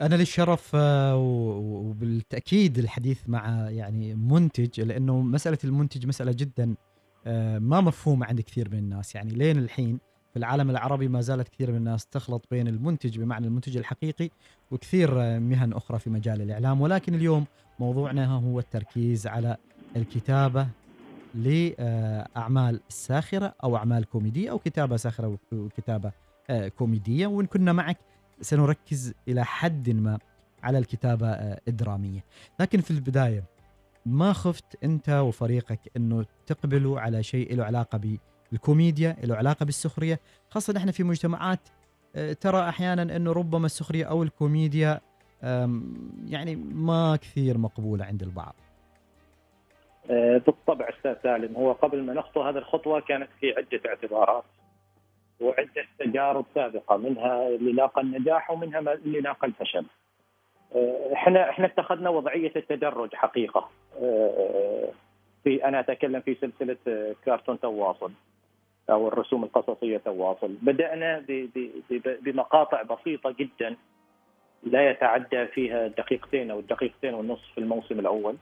[0.00, 0.74] أنا للشرف
[1.14, 6.74] وبالتأكيد الحديث مع يعني منتج لأنه مسألة المنتج مسألة جدا
[7.60, 11.70] ما مفهومة عند كثير من الناس يعني لين الحين في العالم العربي ما زالت كثير
[11.70, 14.30] من الناس تخلط بين المنتج بمعنى المنتج الحقيقي
[14.70, 16.80] وكثير مهن أخرى في مجال الإعلام.
[16.80, 17.44] ولكن اليوم
[17.78, 19.56] موضوعنا هو التركيز على
[19.96, 20.68] الكتابة
[21.34, 26.12] لأعمال ساخرة أو أعمال كوميدية أو كتابة ساخرة وكتابة
[26.78, 27.26] كوميدية.
[27.26, 27.98] وإن كنا معك
[28.40, 30.18] سنركز إلى حد ما
[30.62, 31.28] على الكتابة
[31.68, 32.24] الدرامية.
[32.60, 33.44] لكن في البداية
[34.06, 37.98] ما خفت أنت وفريقك إنه تقبلوا على شيء له علاقة
[38.52, 41.68] بالكوميديا له علاقة بالسخرية خاصة إحنا في مجتمعات
[42.40, 45.00] ترى أحيانا إنه ربما السخرية أو الكوميديا
[46.26, 48.54] يعني ما كثير مقبولة عند البعض
[50.46, 54.44] بالطبع أستاذ سالم هو قبل ما نخطو هذه الخطوة كانت في عدة اعتبارات
[55.40, 59.86] وعدة تجارب سابقة منها اللي لاقى النجاح ومنها اللي لاقى الفشل.
[61.12, 63.68] إحنا إحنا اتخذنا وضعية التدرج حقيقة.
[65.44, 66.76] في أنا أتكلم في سلسلة
[67.24, 68.12] كارتون تواصل
[68.90, 71.24] أو الرسوم القصصية تواصل، بدأنا
[72.22, 73.76] بمقاطع بسيطة جدا
[74.62, 78.36] لا يتعدى فيها دقيقتين أو دقيقتين ونصف في الموسم الأول.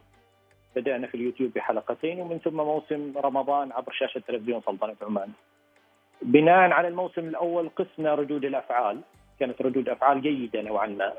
[0.76, 5.30] بدأنا في اليوتيوب بحلقتين ومن ثم موسم رمضان عبر شاشة تلفزيون سلطنة عمان.
[6.22, 9.00] بناء على الموسم الأول قسنا ردود الأفعال.
[9.40, 11.12] كانت ردود أفعال جيدة نوعا ما.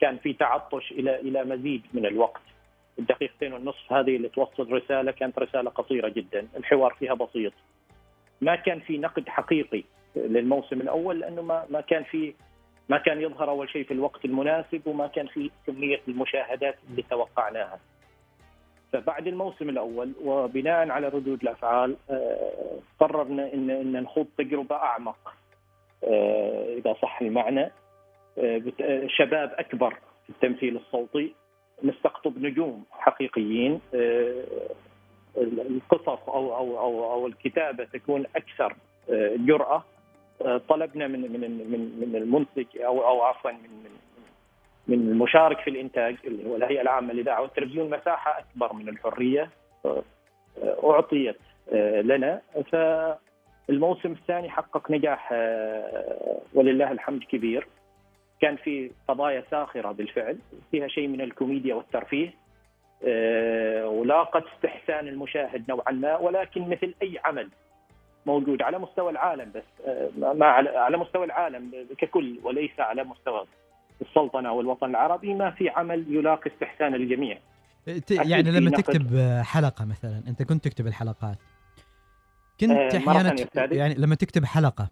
[0.00, 2.42] كان في تعطش إلى إلى مزيد من الوقت.
[2.98, 6.48] الدقيقتين والنصف هذه اللي توصل رسالة كانت رسالة قصيرة جدا.
[6.56, 7.52] الحوار فيها بسيط.
[8.44, 9.84] ما كان في نقد حقيقي
[10.16, 12.34] للموسم الأول لأنه ما ما كان في
[12.88, 17.80] ما كان يظهر أول شيء في الوقت المناسب وما كان في كمية المشاهدات اللي توقعناها.
[18.92, 21.96] فبعد الموسم الأول وبناء على ردود الأفعال
[23.00, 25.34] قررنا ان إن نخوض تجربة أعمق.
[26.78, 27.70] إذا صح المعنى
[29.06, 31.34] شباب أكبر في التمثيل الصوتي
[31.84, 33.80] نستقطب نجوم حقيقيين
[35.36, 38.74] القصص أو أو أو أو الكتابة تكون أكثر
[39.36, 39.84] جرأة
[40.68, 43.90] طلبنا من من من من المنتج أو أو عفوا من من
[44.88, 49.50] من المشارك في الإنتاج اللي هو الهيئة العامة للإذاعة والتلفزيون مساحة أكبر من الحرية
[50.84, 51.36] أعطيت
[52.02, 52.40] لنا.
[52.72, 55.32] فالموسم الثاني حقق نجاح
[56.54, 57.66] ولله الحمد كبير.
[58.40, 60.38] كان في قضايا ساخرة بالفعل
[60.70, 62.34] فيها شيء من الكوميديا والترفيه.
[63.84, 67.48] ولاقت استحسان المشاهد نوعا ما ولكن مثل أي عمل
[68.26, 73.46] موجود على مستوى العالم بس ما على مستوى العالم ككل وليس على مستوى
[74.00, 77.38] السلطنة والوطن العربي ما في عمل يلاقي استحسان الجميع.
[78.10, 81.38] يعني لما تكتب حلقة مثلا أنت كنت تكتب الحلقات.
[82.60, 84.90] كنت أحيانا يعني لما تكتب حلقة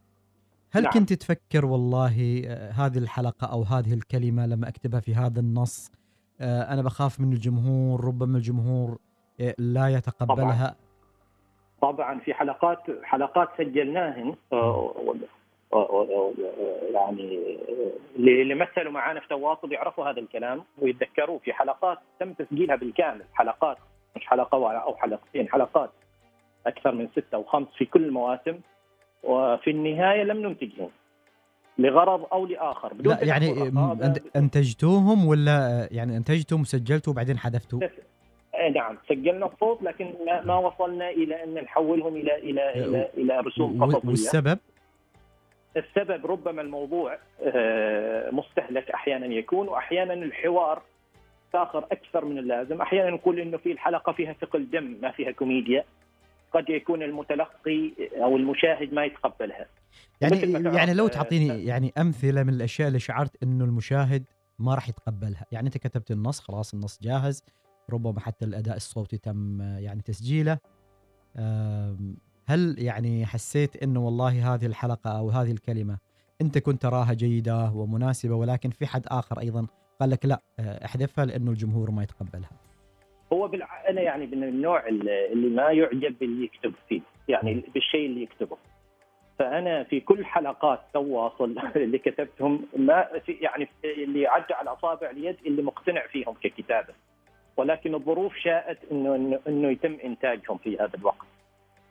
[0.73, 0.93] هل نعم.
[0.93, 2.43] كنت تفكر والله
[2.77, 5.93] هذه الحلقة أو هذه الكلمة لما أكتبها في هذا النص
[6.43, 8.99] أنا بخاف من الجمهور ربما الجمهور
[9.59, 10.77] لا يتقبلها.
[11.81, 12.19] طبعا, طبعا.
[12.21, 14.35] في حلقات حلقات سجلناهن
[16.95, 17.57] يعني
[18.17, 21.39] اللي مثلوا معانا في تواصل يعرفوا هذا الكلام ويتذكروه.
[21.39, 23.25] في حلقات تم تسجيلها بالكامل.
[23.35, 23.77] حلقات
[24.17, 25.91] مش حلقة أو حلقتين حلقات
[26.67, 28.61] أكثر من ستة أو خمس في كل المواسم.
[29.23, 30.91] وفي النهاية لم ننتجهم
[31.79, 33.73] لغرض أو لآخر بدون لا يعني
[34.37, 37.81] أنتجتوهم ولا يعني انتجتم وسجلتوا وبعدين حذفتوا؟
[38.75, 44.09] نعم سجلنا الصوت لكن ما وصلنا إلى أن نحولهم إلى إلى إلى, إلى رسوم قصصيه
[44.09, 44.59] والسبب؟
[45.77, 47.19] السبب ربما الموضوع
[48.33, 50.83] مستهلك أحيانا يكون واحيانا الحوار
[51.47, 55.85] الساخر أكثر من اللازم، أحيانا نقول إنه في الحلقة فيها ثقل دم ما فيها كوميديا.
[56.55, 59.67] قد يكون المتلقي أو المشاهد ما يتقبلها.
[60.21, 64.25] يعني يعني لو آه، تعطيني يعني أمثلة من الأشياء اللي شعرت إنه المشاهد
[64.59, 67.45] ما راح يتقبلها، يعني أنت كتبت النص خلاص النص جاهز،
[67.91, 70.59] ربما حتى الأداء الصوتي تم آه، يعني تسجيله.
[72.47, 75.99] هل يعني حسيت إنه والله هذه الحلقة أو هذه الكلمة
[76.41, 79.67] أنت كنت تراها جيدة ومناسبة ولكن في حد آخر أيضا
[80.01, 82.51] قال لك لا آه، احذفها لأنه الجمهور ما يتقبلها.
[83.33, 83.89] هو بالع...
[83.89, 88.57] أنا يعني من النوع اللي ما يعجب باللي يكتب فيه، يعني بالشيء اللي يكتبه.
[89.39, 95.37] فأنا في كل حلقات تواصل اللي كتبتهم ما في يعني اللي عدى على أصابع اليد
[95.47, 96.95] اللي مقتنع فيهم ككتابة.
[97.57, 101.27] ولكن الظروف شاءت انه انه, إنه يتم إنتاجهم في هذا الوقت.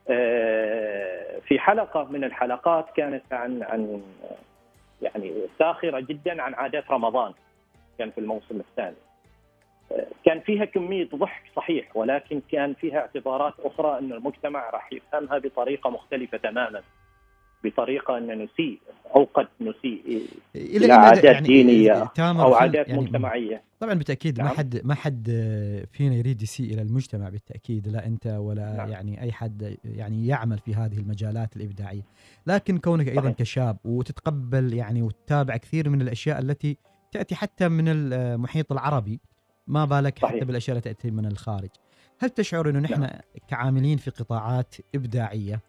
[0.08, 4.02] آه، في حلقة من الحلقات كانت عن عن
[5.02, 7.32] يعني ساخرة جدا عن عادات رمضان
[7.98, 8.96] كان في الموسم الثاني.
[10.24, 15.90] كان فيها كمية ضحك صحيح ولكن كان فيها اعتبارات أخرى أن المجتمع راح يفهمها بطريقة
[15.90, 16.82] مختلفة تماما
[17.64, 18.78] بطريقة أن نسيء
[19.16, 20.26] أو قد نسيء
[20.56, 24.56] إلى عادات دينية تامر أو هل- عادات يعني مجتمعية طبعا بالتأكيد ما نعم.
[24.56, 25.24] حد ما حد
[25.92, 28.88] فينا يريد يسيء إلى المجتمع بالتأكيد لا أنت ولا نعم.
[28.90, 32.02] يعني أي حد يعني يعمل في هذه المجالات الإبداعية
[32.46, 33.36] لكن كونك أيضا صحيح.
[33.36, 36.76] كشاب وتتقبل يعني وتتابع كثير من الأشياء التي
[37.12, 39.20] تأتي حتى من المحيط العربي
[39.66, 40.44] ما بالك حتى صحيح.
[40.44, 41.70] بالأشياء التي تأتي من الخارج.
[42.20, 43.08] هل تشعر إنه نحن
[43.48, 45.60] كعاملين في قطاعات إبداعية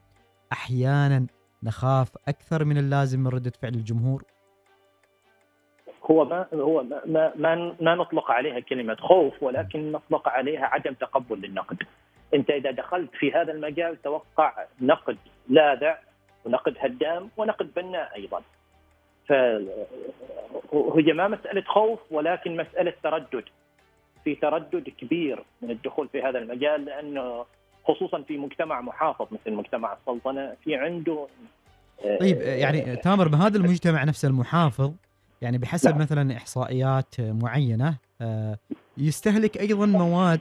[0.51, 1.27] أحيانا
[1.63, 4.23] نخاف أكثر من اللازم من ردة فعل الجمهور؟
[6.11, 11.41] هو ما هو ما ما, ما, نطلق عليها كلمة خوف ولكن نطلق عليها عدم تقبل
[11.41, 11.77] للنقد.
[12.33, 15.17] أنت إذا دخلت في هذا المجال توقع نقد
[15.49, 15.99] لاذع
[16.45, 18.41] ونقد هدام ونقد بناء أيضا.
[19.29, 23.43] فهي ما مسألة خوف ولكن مسألة تردد.
[24.23, 27.45] في تردد كبير من الدخول في هذا المجال لأنه
[27.85, 31.27] خصوصا في مجتمع محافظ مثل مجتمع السلطنة في عنده
[32.05, 34.93] آه، طيب يعني تامر بهذا المجتمع نفسه المحافظ
[35.41, 35.99] يعني بحسب نعم.
[35.99, 38.57] مثلا إحصائيات معينة آه،
[38.97, 40.39] يستهلك أيضا مواد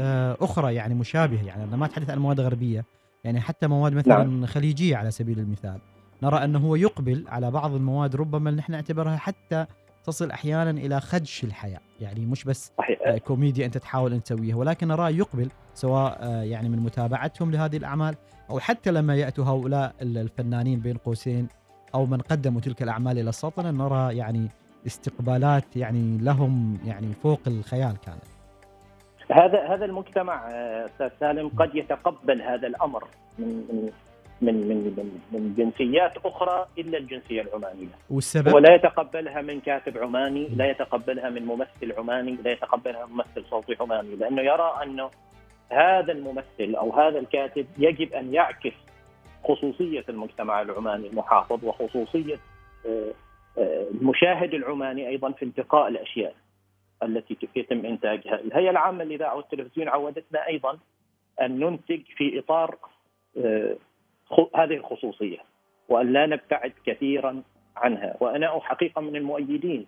[0.00, 2.84] آه، أخرى يعني مشابهة يعني أنا ما اتحدث عن مواد غربية
[3.24, 4.46] يعني حتى مواد مثلا نعم.
[4.46, 5.78] خليجية على سبيل المثال
[6.22, 9.66] نرى أنه هو يقبل على بعض المواد ربما نحن نعتبرها حتى
[10.04, 11.80] تصل أحيانا إلى خدش الحياة.
[12.00, 12.98] يعني مش بس صحيح.
[13.06, 17.76] آه، كوميديا أنت تحاول أن تسويها ولكن نراه يقبل سواء آه، يعني من متابعتهم لهذه
[17.76, 18.14] الأعمال
[18.50, 21.48] أو حتى لما يأتوا هؤلاء ال- الفنانين بين قوسين
[21.94, 24.48] أو من قدموا تلك الأعمال إلى السلطنه نرى يعني
[24.86, 28.22] استقبالات يعني لهم يعني فوق الخيال كانت
[29.30, 33.04] هذا هذا المجتمع آه، أستاذ سالم قد يتقبل هذا الأمر
[33.38, 33.90] من
[34.42, 37.88] من من من, جنسيات أخرى إلا الجنسية العمانية.
[38.10, 43.44] والسبب؟ ولا يتقبلها من كاتب عماني لا يتقبلها من ممثل عماني لا يتقبلها من ممثل
[43.50, 45.10] صوتي عماني لأنه يرى انه
[45.70, 48.72] هذا الممثل أو هذا الكاتب يجب أن يعكس
[49.44, 52.38] خصوصية المجتمع العماني المحافظ وخصوصية
[52.86, 53.12] آه،
[53.58, 56.34] آه، المشاهد العماني أيضا في انتقاء الأشياء
[57.02, 60.78] التي يتم إنتاجها، الهيئة العامة للإذاعة والتلفزيون عودتنا أيضا
[61.40, 62.76] أن ننتج في إطار
[63.36, 63.76] آه،
[64.56, 65.38] هذه الخصوصية
[65.88, 67.42] وأن لا نبتعد كثيرا
[67.76, 69.86] عنها، وأنا حقيقة من المؤيدين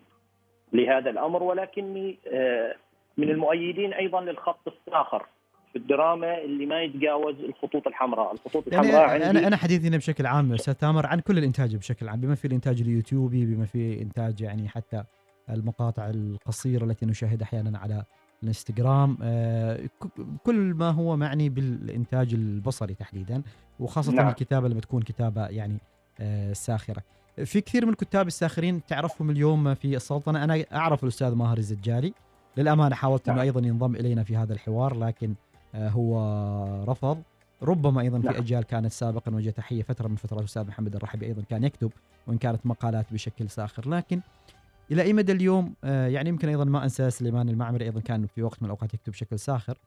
[0.73, 2.75] لهذا الأمر ولكني آه،
[3.17, 5.27] من المؤيدين أيضا للخط الساخر
[5.73, 9.97] في الدراما اللي ما يتجاوز الخطوط الحمراء، الخطوط يعني الحمراء عندي أنا أنا حديثي هنا
[9.97, 14.03] بشكل عام أستاذ تامر عن كل الإنتاج بشكل عام بما في الإنتاج اليوتيوبي بما في
[14.03, 15.05] إنتاج يعني حتى
[15.51, 18.05] المقاطع القصيرة التي نشاهدها أحيانا على
[18.45, 19.81] الانستغرام آه،
[20.45, 23.43] كل ما هو معني بالإنتاج البصري تحديدا
[23.81, 24.29] وخاصة نعم.
[24.29, 25.79] الكتابة لما تكون كتابة يعني
[26.21, 27.03] آه، ساخرة
[27.45, 32.15] في كثير من الكتاب الساخرين تعرفهم اليوم في السلطنة أنا أعرف الأستاذ ماهر الزجالي
[32.57, 33.45] للأمانة حاولت إنه نعم.
[33.45, 35.35] أيضا ينضم إلينا في هذا الحوار لكن
[35.75, 37.23] آه، هو رفض
[37.63, 38.37] ربما أيضا في نعم.
[38.37, 41.91] أجيال كانت سابقا وجه تحية فترة من فترات الاستاذ محمد الرحبي أيضا كان يكتب
[42.27, 44.21] وإن كانت مقالات بشكل ساخر لكن
[44.91, 48.43] إلى أي مدى اليوم؟ آه، يعني يمكن أيضا ما انسى سليمان المعمري أيضا كان في
[48.43, 49.79] وقت من الأوقات يكتب بشكل ساخر.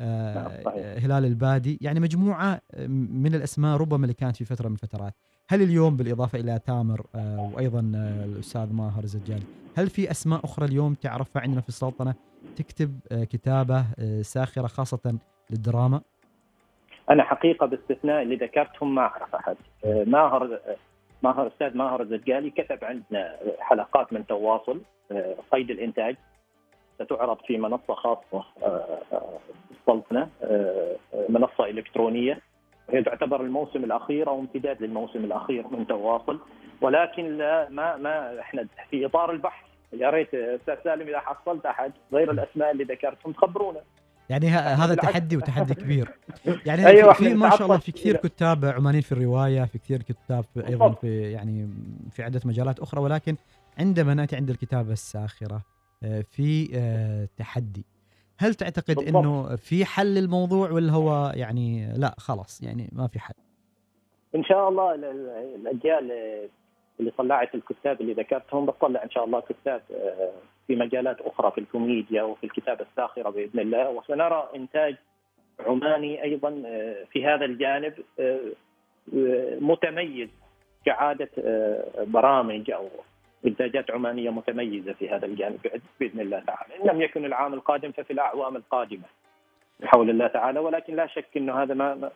[0.00, 0.74] آه، نعم،.
[0.76, 1.78] آه، هلال البادي.
[1.80, 5.14] يعني مجموعة من الأسماء ربما اللي كانت في فترة من الفترات.
[5.48, 7.80] هل اليوم بالإضافة إلى تامر وأيضا
[8.24, 9.42] الأستاذ ماهر الزجالي
[9.76, 12.14] هل في أسماء أخرى اليوم تعرفها عندنا في السلطنة
[12.56, 13.84] تكتب كتابة
[14.22, 15.18] ساخرة خاصة
[15.50, 16.00] للدراما؟
[17.10, 19.56] أنا حقيقة باستثناء اللي ذكرتهم ما أعرف أحد.
[19.84, 20.60] ماهر
[21.22, 24.80] ماهر أستاذ ماهر الزجالي كتب عندنا حلقات من تواصل
[25.12, 26.16] آه، قيد الإنتاج.
[27.02, 30.96] ستعرض في منصة خاصة آه، آه، آه، آه،
[31.28, 32.38] منصة إلكترونية.
[32.88, 36.38] وهي تعتبر الموسم الأخير أو امتداد للموسم الأخير من تواصل.
[36.80, 39.64] ولكن لا ما ما إحنا في إطار البحث.
[39.92, 43.80] يا ريت أستاذ سالم إذا حصلت أحد غير الأسماء اللي ذكرتهم تخبرونا
[44.30, 44.48] يعني
[44.82, 46.08] هذا تحدي وتحدي كبير
[46.66, 47.92] يعني أيوة، في, ما شاء الله في.
[47.92, 50.92] كثير كتاب عمانيين في الرواية في كثير كتاب أيضا.
[50.92, 51.68] في يعني
[52.10, 53.36] في عدة مجالات أخرى ولكن
[53.78, 55.62] عندما نأتي عند الكتابه الساخرة
[56.02, 57.84] آه، في آه، تحدي
[58.38, 58.98] هل تعتقد.
[58.98, 63.34] إنه في حل للموضوع ولا هو يعني لا خلاص يعني ما في حل
[64.34, 66.10] إن شاء الله ال- ال- الأجيال
[67.00, 70.32] اللي طلعت الكتاب اللي ذكرتهم بتطلع إن شاء الله كتاب آه،
[70.66, 73.90] في مجالات أخرى في الكوميديا وفي الكتابه الساخرة بإذن الله.
[73.90, 74.96] وسنرى إنتاج
[75.66, 78.40] عماني أيضا آه، في هذا الجانب آه،
[79.60, 80.28] متميز
[80.86, 81.28] كعادة
[81.98, 82.88] برامج أو
[83.46, 85.58] إنتاجات عمانية متميزة في هذا الجانب
[86.00, 89.02] بإذن الله تعالى، إن لم يكن العام القادم ففي الأعوام القادمة
[89.80, 92.10] بحول الله تعالى ولكن لا شك إنه هذا ما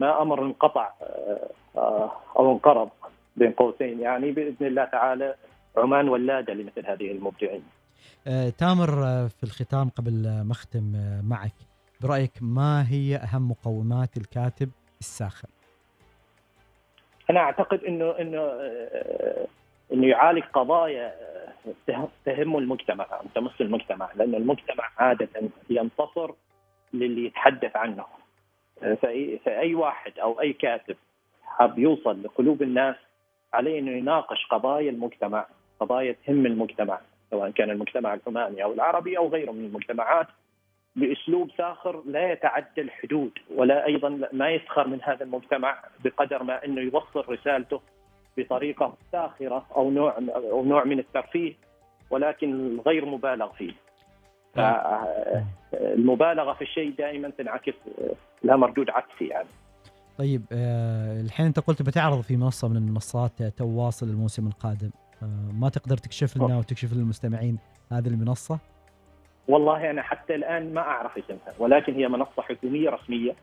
[0.00, 0.90] ما- أمر انقطع
[2.38, 2.88] أو انقرض.
[3.36, 4.00] بين قوسين.
[4.00, 5.34] يعني بإذن الله تعالى
[5.76, 7.62] عمان ولادة لمثل هذه المبدعين.
[8.26, 11.52] آه، تامر آه، في الختام قبل ما أختم آه، معك
[12.00, 14.70] برأيك ما هي أهم مقومات الكاتب
[15.00, 15.48] الساخر
[17.30, 18.50] أنا أعتقد انه إنه
[19.92, 21.14] إنه يعالج قضايا
[21.86, 24.08] ته- تهم المجتمع تمس المجتمع.
[24.14, 25.28] لأن المجتمع عادة
[25.70, 26.30] ينتصر
[26.94, 28.04] للي يتحدث عنه.
[29.44, 30.96] فأي واحد أو أي كاتب
[31.44, 32.96] حاب يوصل لقلوب الناس
[33.54, 35.46] عليه إنه يناقش قضايا المجتمع
[35.80, 40.26] قضايا تهم المجتمع سواء كان المجتمع العماني أو العربي أو غيره من المجتمعات
[40.96, 46.80] بأسلوب ساخر لا يتعدى الحدود ولا أيضا ما يسخر من هذا المجتمع بقدر ما إنه
[46.80, 47.80] يوصل رسالته
[48.36, 51.54] بطريقة ساخرة أو نوع أو نوع من الترفيه
[52.10, 53.72] ولكن غير مبالغ فيه.
[55.74, 57.74] المبالغه في الشيء دائما تنعكس
[58.44, 59.48] لها مردود عكسي يعني.
[60.18, 64.90] طيب آه، الحين انت قلت بتعرض في منصة من المنصات تواصل الموسم القادم.
[65.22, 67.58] آه، ما تقدر تكشف لنا وتكشف للمستمعين
[67.92, 68.58] هذه المنصة؟
[69.48, 73.36] والله أنا حتى الآن ما أعرف اسمها ولكن هي منصة حكومية رسمية.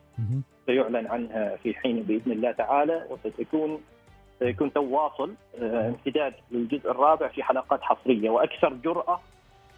[0.66, 3.80] سيعلن عنها في حين بإذن الله تعالى وستكون
[4.40, 9.20] سيكون تواصل آه، امتداد للجزء الرابع في حلقات حصرية وأكثر جرأة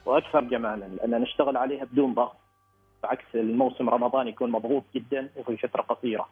[0.05, 2.35] وأكثر جمالا لأن نشتغل عليها بدون ضغط.
[3.03, 6.27] بعكس الموسم رمضان يكون مضغوط جدا وفي فترة قصيرة.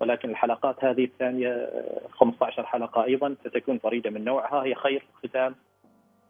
[0.00, 5.54] ولكن الحلقات هذه الثانية آه، 15 حلقة أيضا ستكون فريده من نوعها هي خير ختام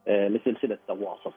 [0.09, 1.33] آه، لسلسلة تواصل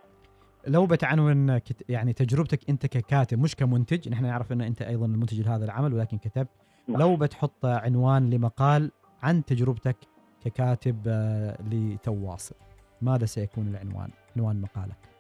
[0.68, 1.60] لو بتعنون.
[1.90, 6.18] يعني تجربتك أنت ككاتب مش كمنتج نحن نعرف إن أنت أيضا المنتج لهذا العمل ولكن
[6.18, 6.50] كتبت
[6.88, 7.00] نعم.
[7.00, 8.92] لو بتحط عنوان لمقال
[9.24, 9.98] عن تجربتك
[10.46, 12.56] ككاتب آه، لتواصل
[13.02, 15.15] ماذا سيكون العنوان عنوان مقالك آه،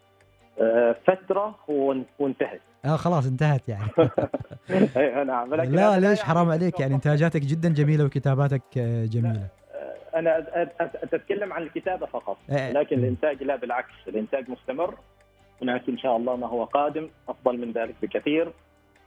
[1.08, 3.89] فترة وان- وانتهت آه خلاص انتهت يعني.
[4.97, 5.53] إيه، نعم.
[5.56, 9.47] لا ليش يعني حرام عليك؟ يعني انتاجاتك جدا جميلة وكتاباتك آه، جميلة.
[9.76, 10.45] آه، أنا
[11.03, 12.38] أتكلم عن الكتابة فقط.
[12.49, 13.93] آه، لكن الإنتاج لا بالعكس.
[14.08, 14.95] الإنتاج مستمر.
[15.62, 17.10] هناك إن شاء الله ما هو قادم.
[17.30, 18.51] أفضل من ذلك بكثير.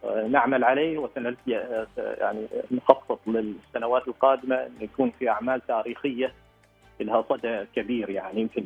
[0.04, 6.32] آه، نعمل عليه وسنلقي آه، يعني نخطط للسنوات القادمة إن يكون في أعمال تاريخية
[7.00, 8.64] لها صدى كبير يعني يمكن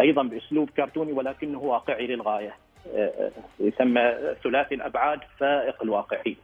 [0.00, 2.54] أيضا بأسلوب كرتوني ولكنه واقعي للغاية.
[2.94, 3.30] آه، آه،
[3.60, 4.02] يسمى
[4.44, 6.36] ثلاثي الأبعاد فائق الواقعيه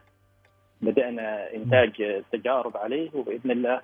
[0.83, 3.81] بدأنا إنتاج تجارب عليه وبإذن الله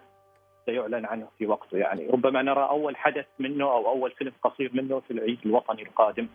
[0.66, 1.78] سيعلن عنه في وقته.
[1.78, 6.28] يعني ربما نرى أول حدث منه أو أول فيلم قصير منه في العيد الوطني القادم.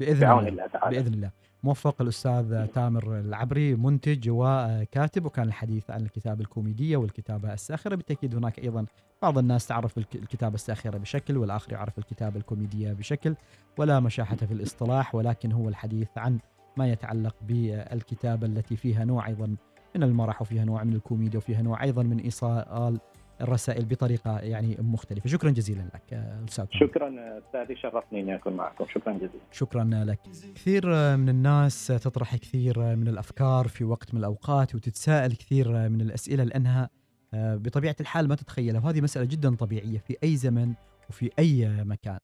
[0.00, 0.96] بإذن الله تعالى.
[0.96, 1.30] بإذن الله.
[1.66, 7.94] موفق الأستاذ تامر العبري منتج وكاتب وكان الحديث عن الكتابة الكوميدية والكتابة الساخرة.
[7.94, 8.86] بالتأكيد هناك أيضا
[9.22, 13.34] بعض الناس تعرف الك- الكتابة الساخرة بشكل والآخر يعرف الكتابة الكوميدية بشكل.
[13.78, 16.38] ولا مشاحة في الاصطلاح ولكن هو الحديث عن
[16.76, 19.56] ما يتعلق بالكتابة التي فيها نوع أيضا
[19.96, 23.00] من المرح وفيها نوع من الكوميديا وفيها نوع أيضا من إيصال
[23.40, 25.28] الرسائل بطريقة يعني مختلفة.
[25.28, 26.14] شكرا جزيلا لك
[26.48, 26.66] أستاذ.
[26.70, 28.84] شكرا أستاذي شرفني إني أكون معكم.
[28.94, 29.44] شكرا جزيلا.
[29.52, 30.20] شكرا لك.
[30.54, 36.44] كثير من الناس تطرح كثير من الأفكار في وقت من الأوقات وتتساءل كثير من الأسئلة
[36.44, 36.90] لأنها
[37.34, 38.80] آه، بطبيعة الحال ما تتخيلها.
[38.80, 40.74] وهذه مسألة جدا طبيعية في أي زمن
[41.10, 42.18] وفي أي مكان.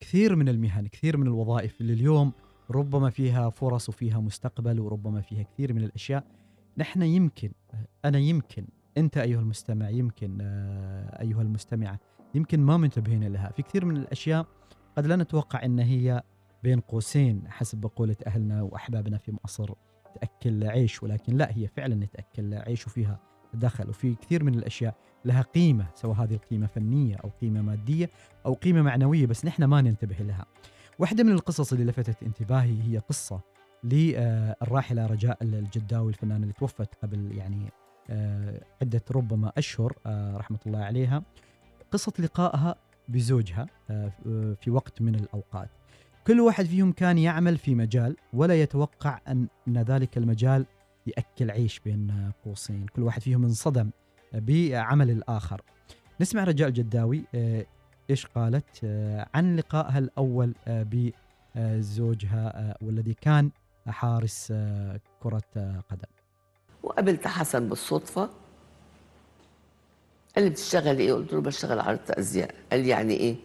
[0.00, 2.32] كثير من المهن كثير من الوظائف اللي اليوم
[2.70, 6.24] ربما فيها فرص وفيها مستقبل وربما فيها كثير من الأشياء.
[6.78, 7.52] نحن يمكن
[8.04, 8.64] أنا يمكن
[8.98, 11.98] أنت أيها المستمع يمكن آه، أيها المستمعة
[12.34, 13.50] يمكن ما منتبهين لها.
[13.50, 14.46] في كثير من الأشياء
[14.96, 16.22] قد لا نتوقع إن هي
[16.62, 19.74] بين قوسين حسب مقولة أهلنا وأحبابنا في مصر.
[20.14, 23.20] تأكل عيش ولكن لا هي فعلا تأكل عيش وفيها
[23.54, 23.88] دخل.
[23.88, 28.10] وفي كثير من الأشياء لها قيمة سواء هذه القيمة فنية أو قيمة مادية
[28.46, 30.46] أو قيمة معنوية بس نحن ما ننتبه لها.
[30.98, 33.40] واحدة من القصص اللي لفتت انتباهي هي قصة
[33.84, 37.87] للراحلة رجاء الجداوي الفنانة اللي توفت قبل يعني آه،
[38.82, 41.22] عدة ربما أشهر آه، رحمة الله عليها
[41.90, 42.74] قصة لقائها
[43.08, 44.12] بزوجها آه،
[44.60, 45.70] في وقت من الأوقات.
[46.26, 50.66] كل واحد فيهم كان يعمل في مجال ولا يتوقع أن ذلك المجال
[51.06, 52.86] يأكل عيش بين قوسين.
[52.86, 53.90] كل واحد فيهم انصدم
[54.32, 55.62] بعمل الآخر.
[56.20, 57.66] نسمع رجاء الجداوي آه،
[58.10, 60.54] إيش قالت آه، عن لقائها الأول
[61.56, 63.50] بزوجها والذي كان
[63.86, 64.52] حارس
[65.20, 66.17] كرة قدم.
[66.82, 68.30] وقابلت حسن بالصدفة.
[70.36, 72.54] قال لي بتشتغل إيه؟ قلت له بشتغل عرض أزياء.
[72.72, 73.36] قال لي يعني إيه؟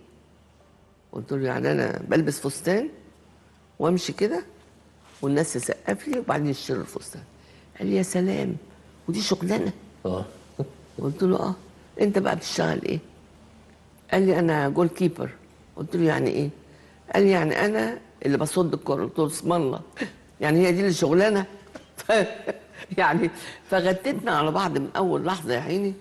[1.11, 2.89] قلت له يعني أنا بلبس فستان
[3.79, 4.43] وأمشي كده
[5.21, 7.23] والناس تسقف لي وبعدين يشتروا الفستان.
[7.79, 8.55] قال لي يا سلام
[9.07, 9.71] ودي شغلانة.
[10.05, 10.25] آه.
[10.99, 11.55] قلت له آه.
[12.01, 12.99] أنت بقى بتشتغل إيه؟
[14.11, 15.29] قال لي أنا جول كيبر
[15.75, 16.49] قلت له يعني إيه؟
[17.13, 19.03] قال لي يعني أنا اللي بصد الكورة.
[19.03, 19.81] قلت له اسم الله.
[20.41, 21.45] يعني هي دي الشغلانه
[22.97, 23.29] يعني
[23.63, 25.93] فغتتنا على بعض من أول لحظة يا عيني.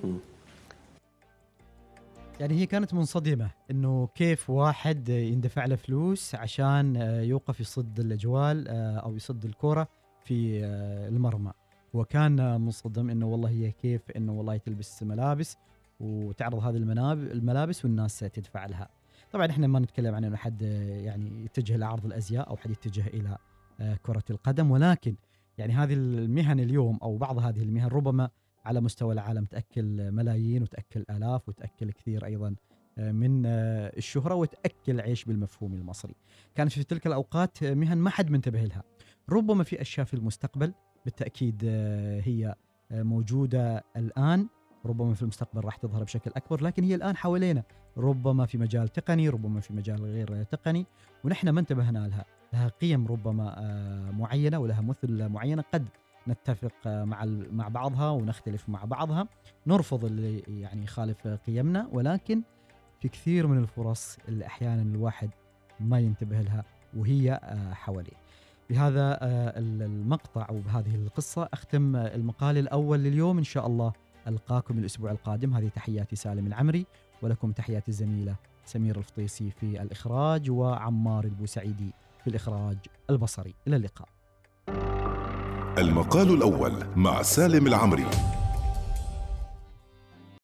[2.41, 8.69] يعني هي كانت منصدمة إنه كيف واحد يندفع له فلوس عشان يوقف يصد الأجوال
[8.99, 9.89] أو يصد الكرة
[10.25, 10.65] في
[11.09, 11.53] المرمى.
[11.97, 15.57] هو كان منصدم إنه والله هي كيف إنه والله تلبس ملابس
[16.01, 16.77] وتعرض هذه
[17.07, 18.89] الملابس والناس تدفع لها.
[19.33, 20.63] طبعا إحنا ما نتكلم عن إنه حد
[21.03, 23.37] يعني يتجه لعرض الأزياء أو حد يتجه إلى
[24.03, 25.15] كرة القدم ولكن
[25.59, 28.31] يعني هذه المهن اليوم أو بعض هذه المهن ربما
[28.65, 32.55] على مستوى العالم تأكل ملايين وتأكل آلاف وتأكل كثير أيضا
[32.99, 36.15] آه، من آه، الشهرة وتأكل عيش بالمفهوم المصري.
[36.55, 38.83] كانت في تلك الأوقات مهن ما حد منتبه لها.
[39.31, 40.73] ربما في أشياء في المستقبل
[41.05, 42.55] بالتأكيد آه، هي
[42.91, 44.49] موجودة الآن
[44.87, 47.63] ربما في المستقبل راح تظهر بشكل أكبر لكن هي الآن حوالينا
[47.97, 50.87] ربما في مجال تقني ربما في مجال غير تقني
[51.25, 55.89] ونحن ما انتبهنا لها لها قيم ربما معينة ولها مثل معينه قد
[56.29, 59.27] نتفق مع مع بعضها ونختلف مع بعضها.
[59.67, 62.43] نرفض اللي يعني يخالف قيمنا ولكن
[63.01, 65.31] في كثير من الفرص اللي أحيانا الواحد
[65.81, 66.65] ما ينتبه لها
[66.97, 68.23] وهي آه، حواليه.
[68.71, 73.39] بهذا آه، المقطع أو بهذه القصة أختم المقال الأول لليوم.
[73.39, 73.93] إن شاء الله
[74.29, 75.55] ألقاكم الأسبوع القادم.
[75.55, 76.87] هذه تحياتي سالم العمري
[77.23, 78.35] ولكم تحياتي الزميلة
[78.65, 81.93] سمير الفطيسي في الإخراج وعمار البوسعيدي
[82.25, 82.77] في الإخراج
[83.11, 83.55] البصري.
[83.67, 84.09] إلى اللقاء.
[85.79, 88.07] المقال الأول مع سالم العمري.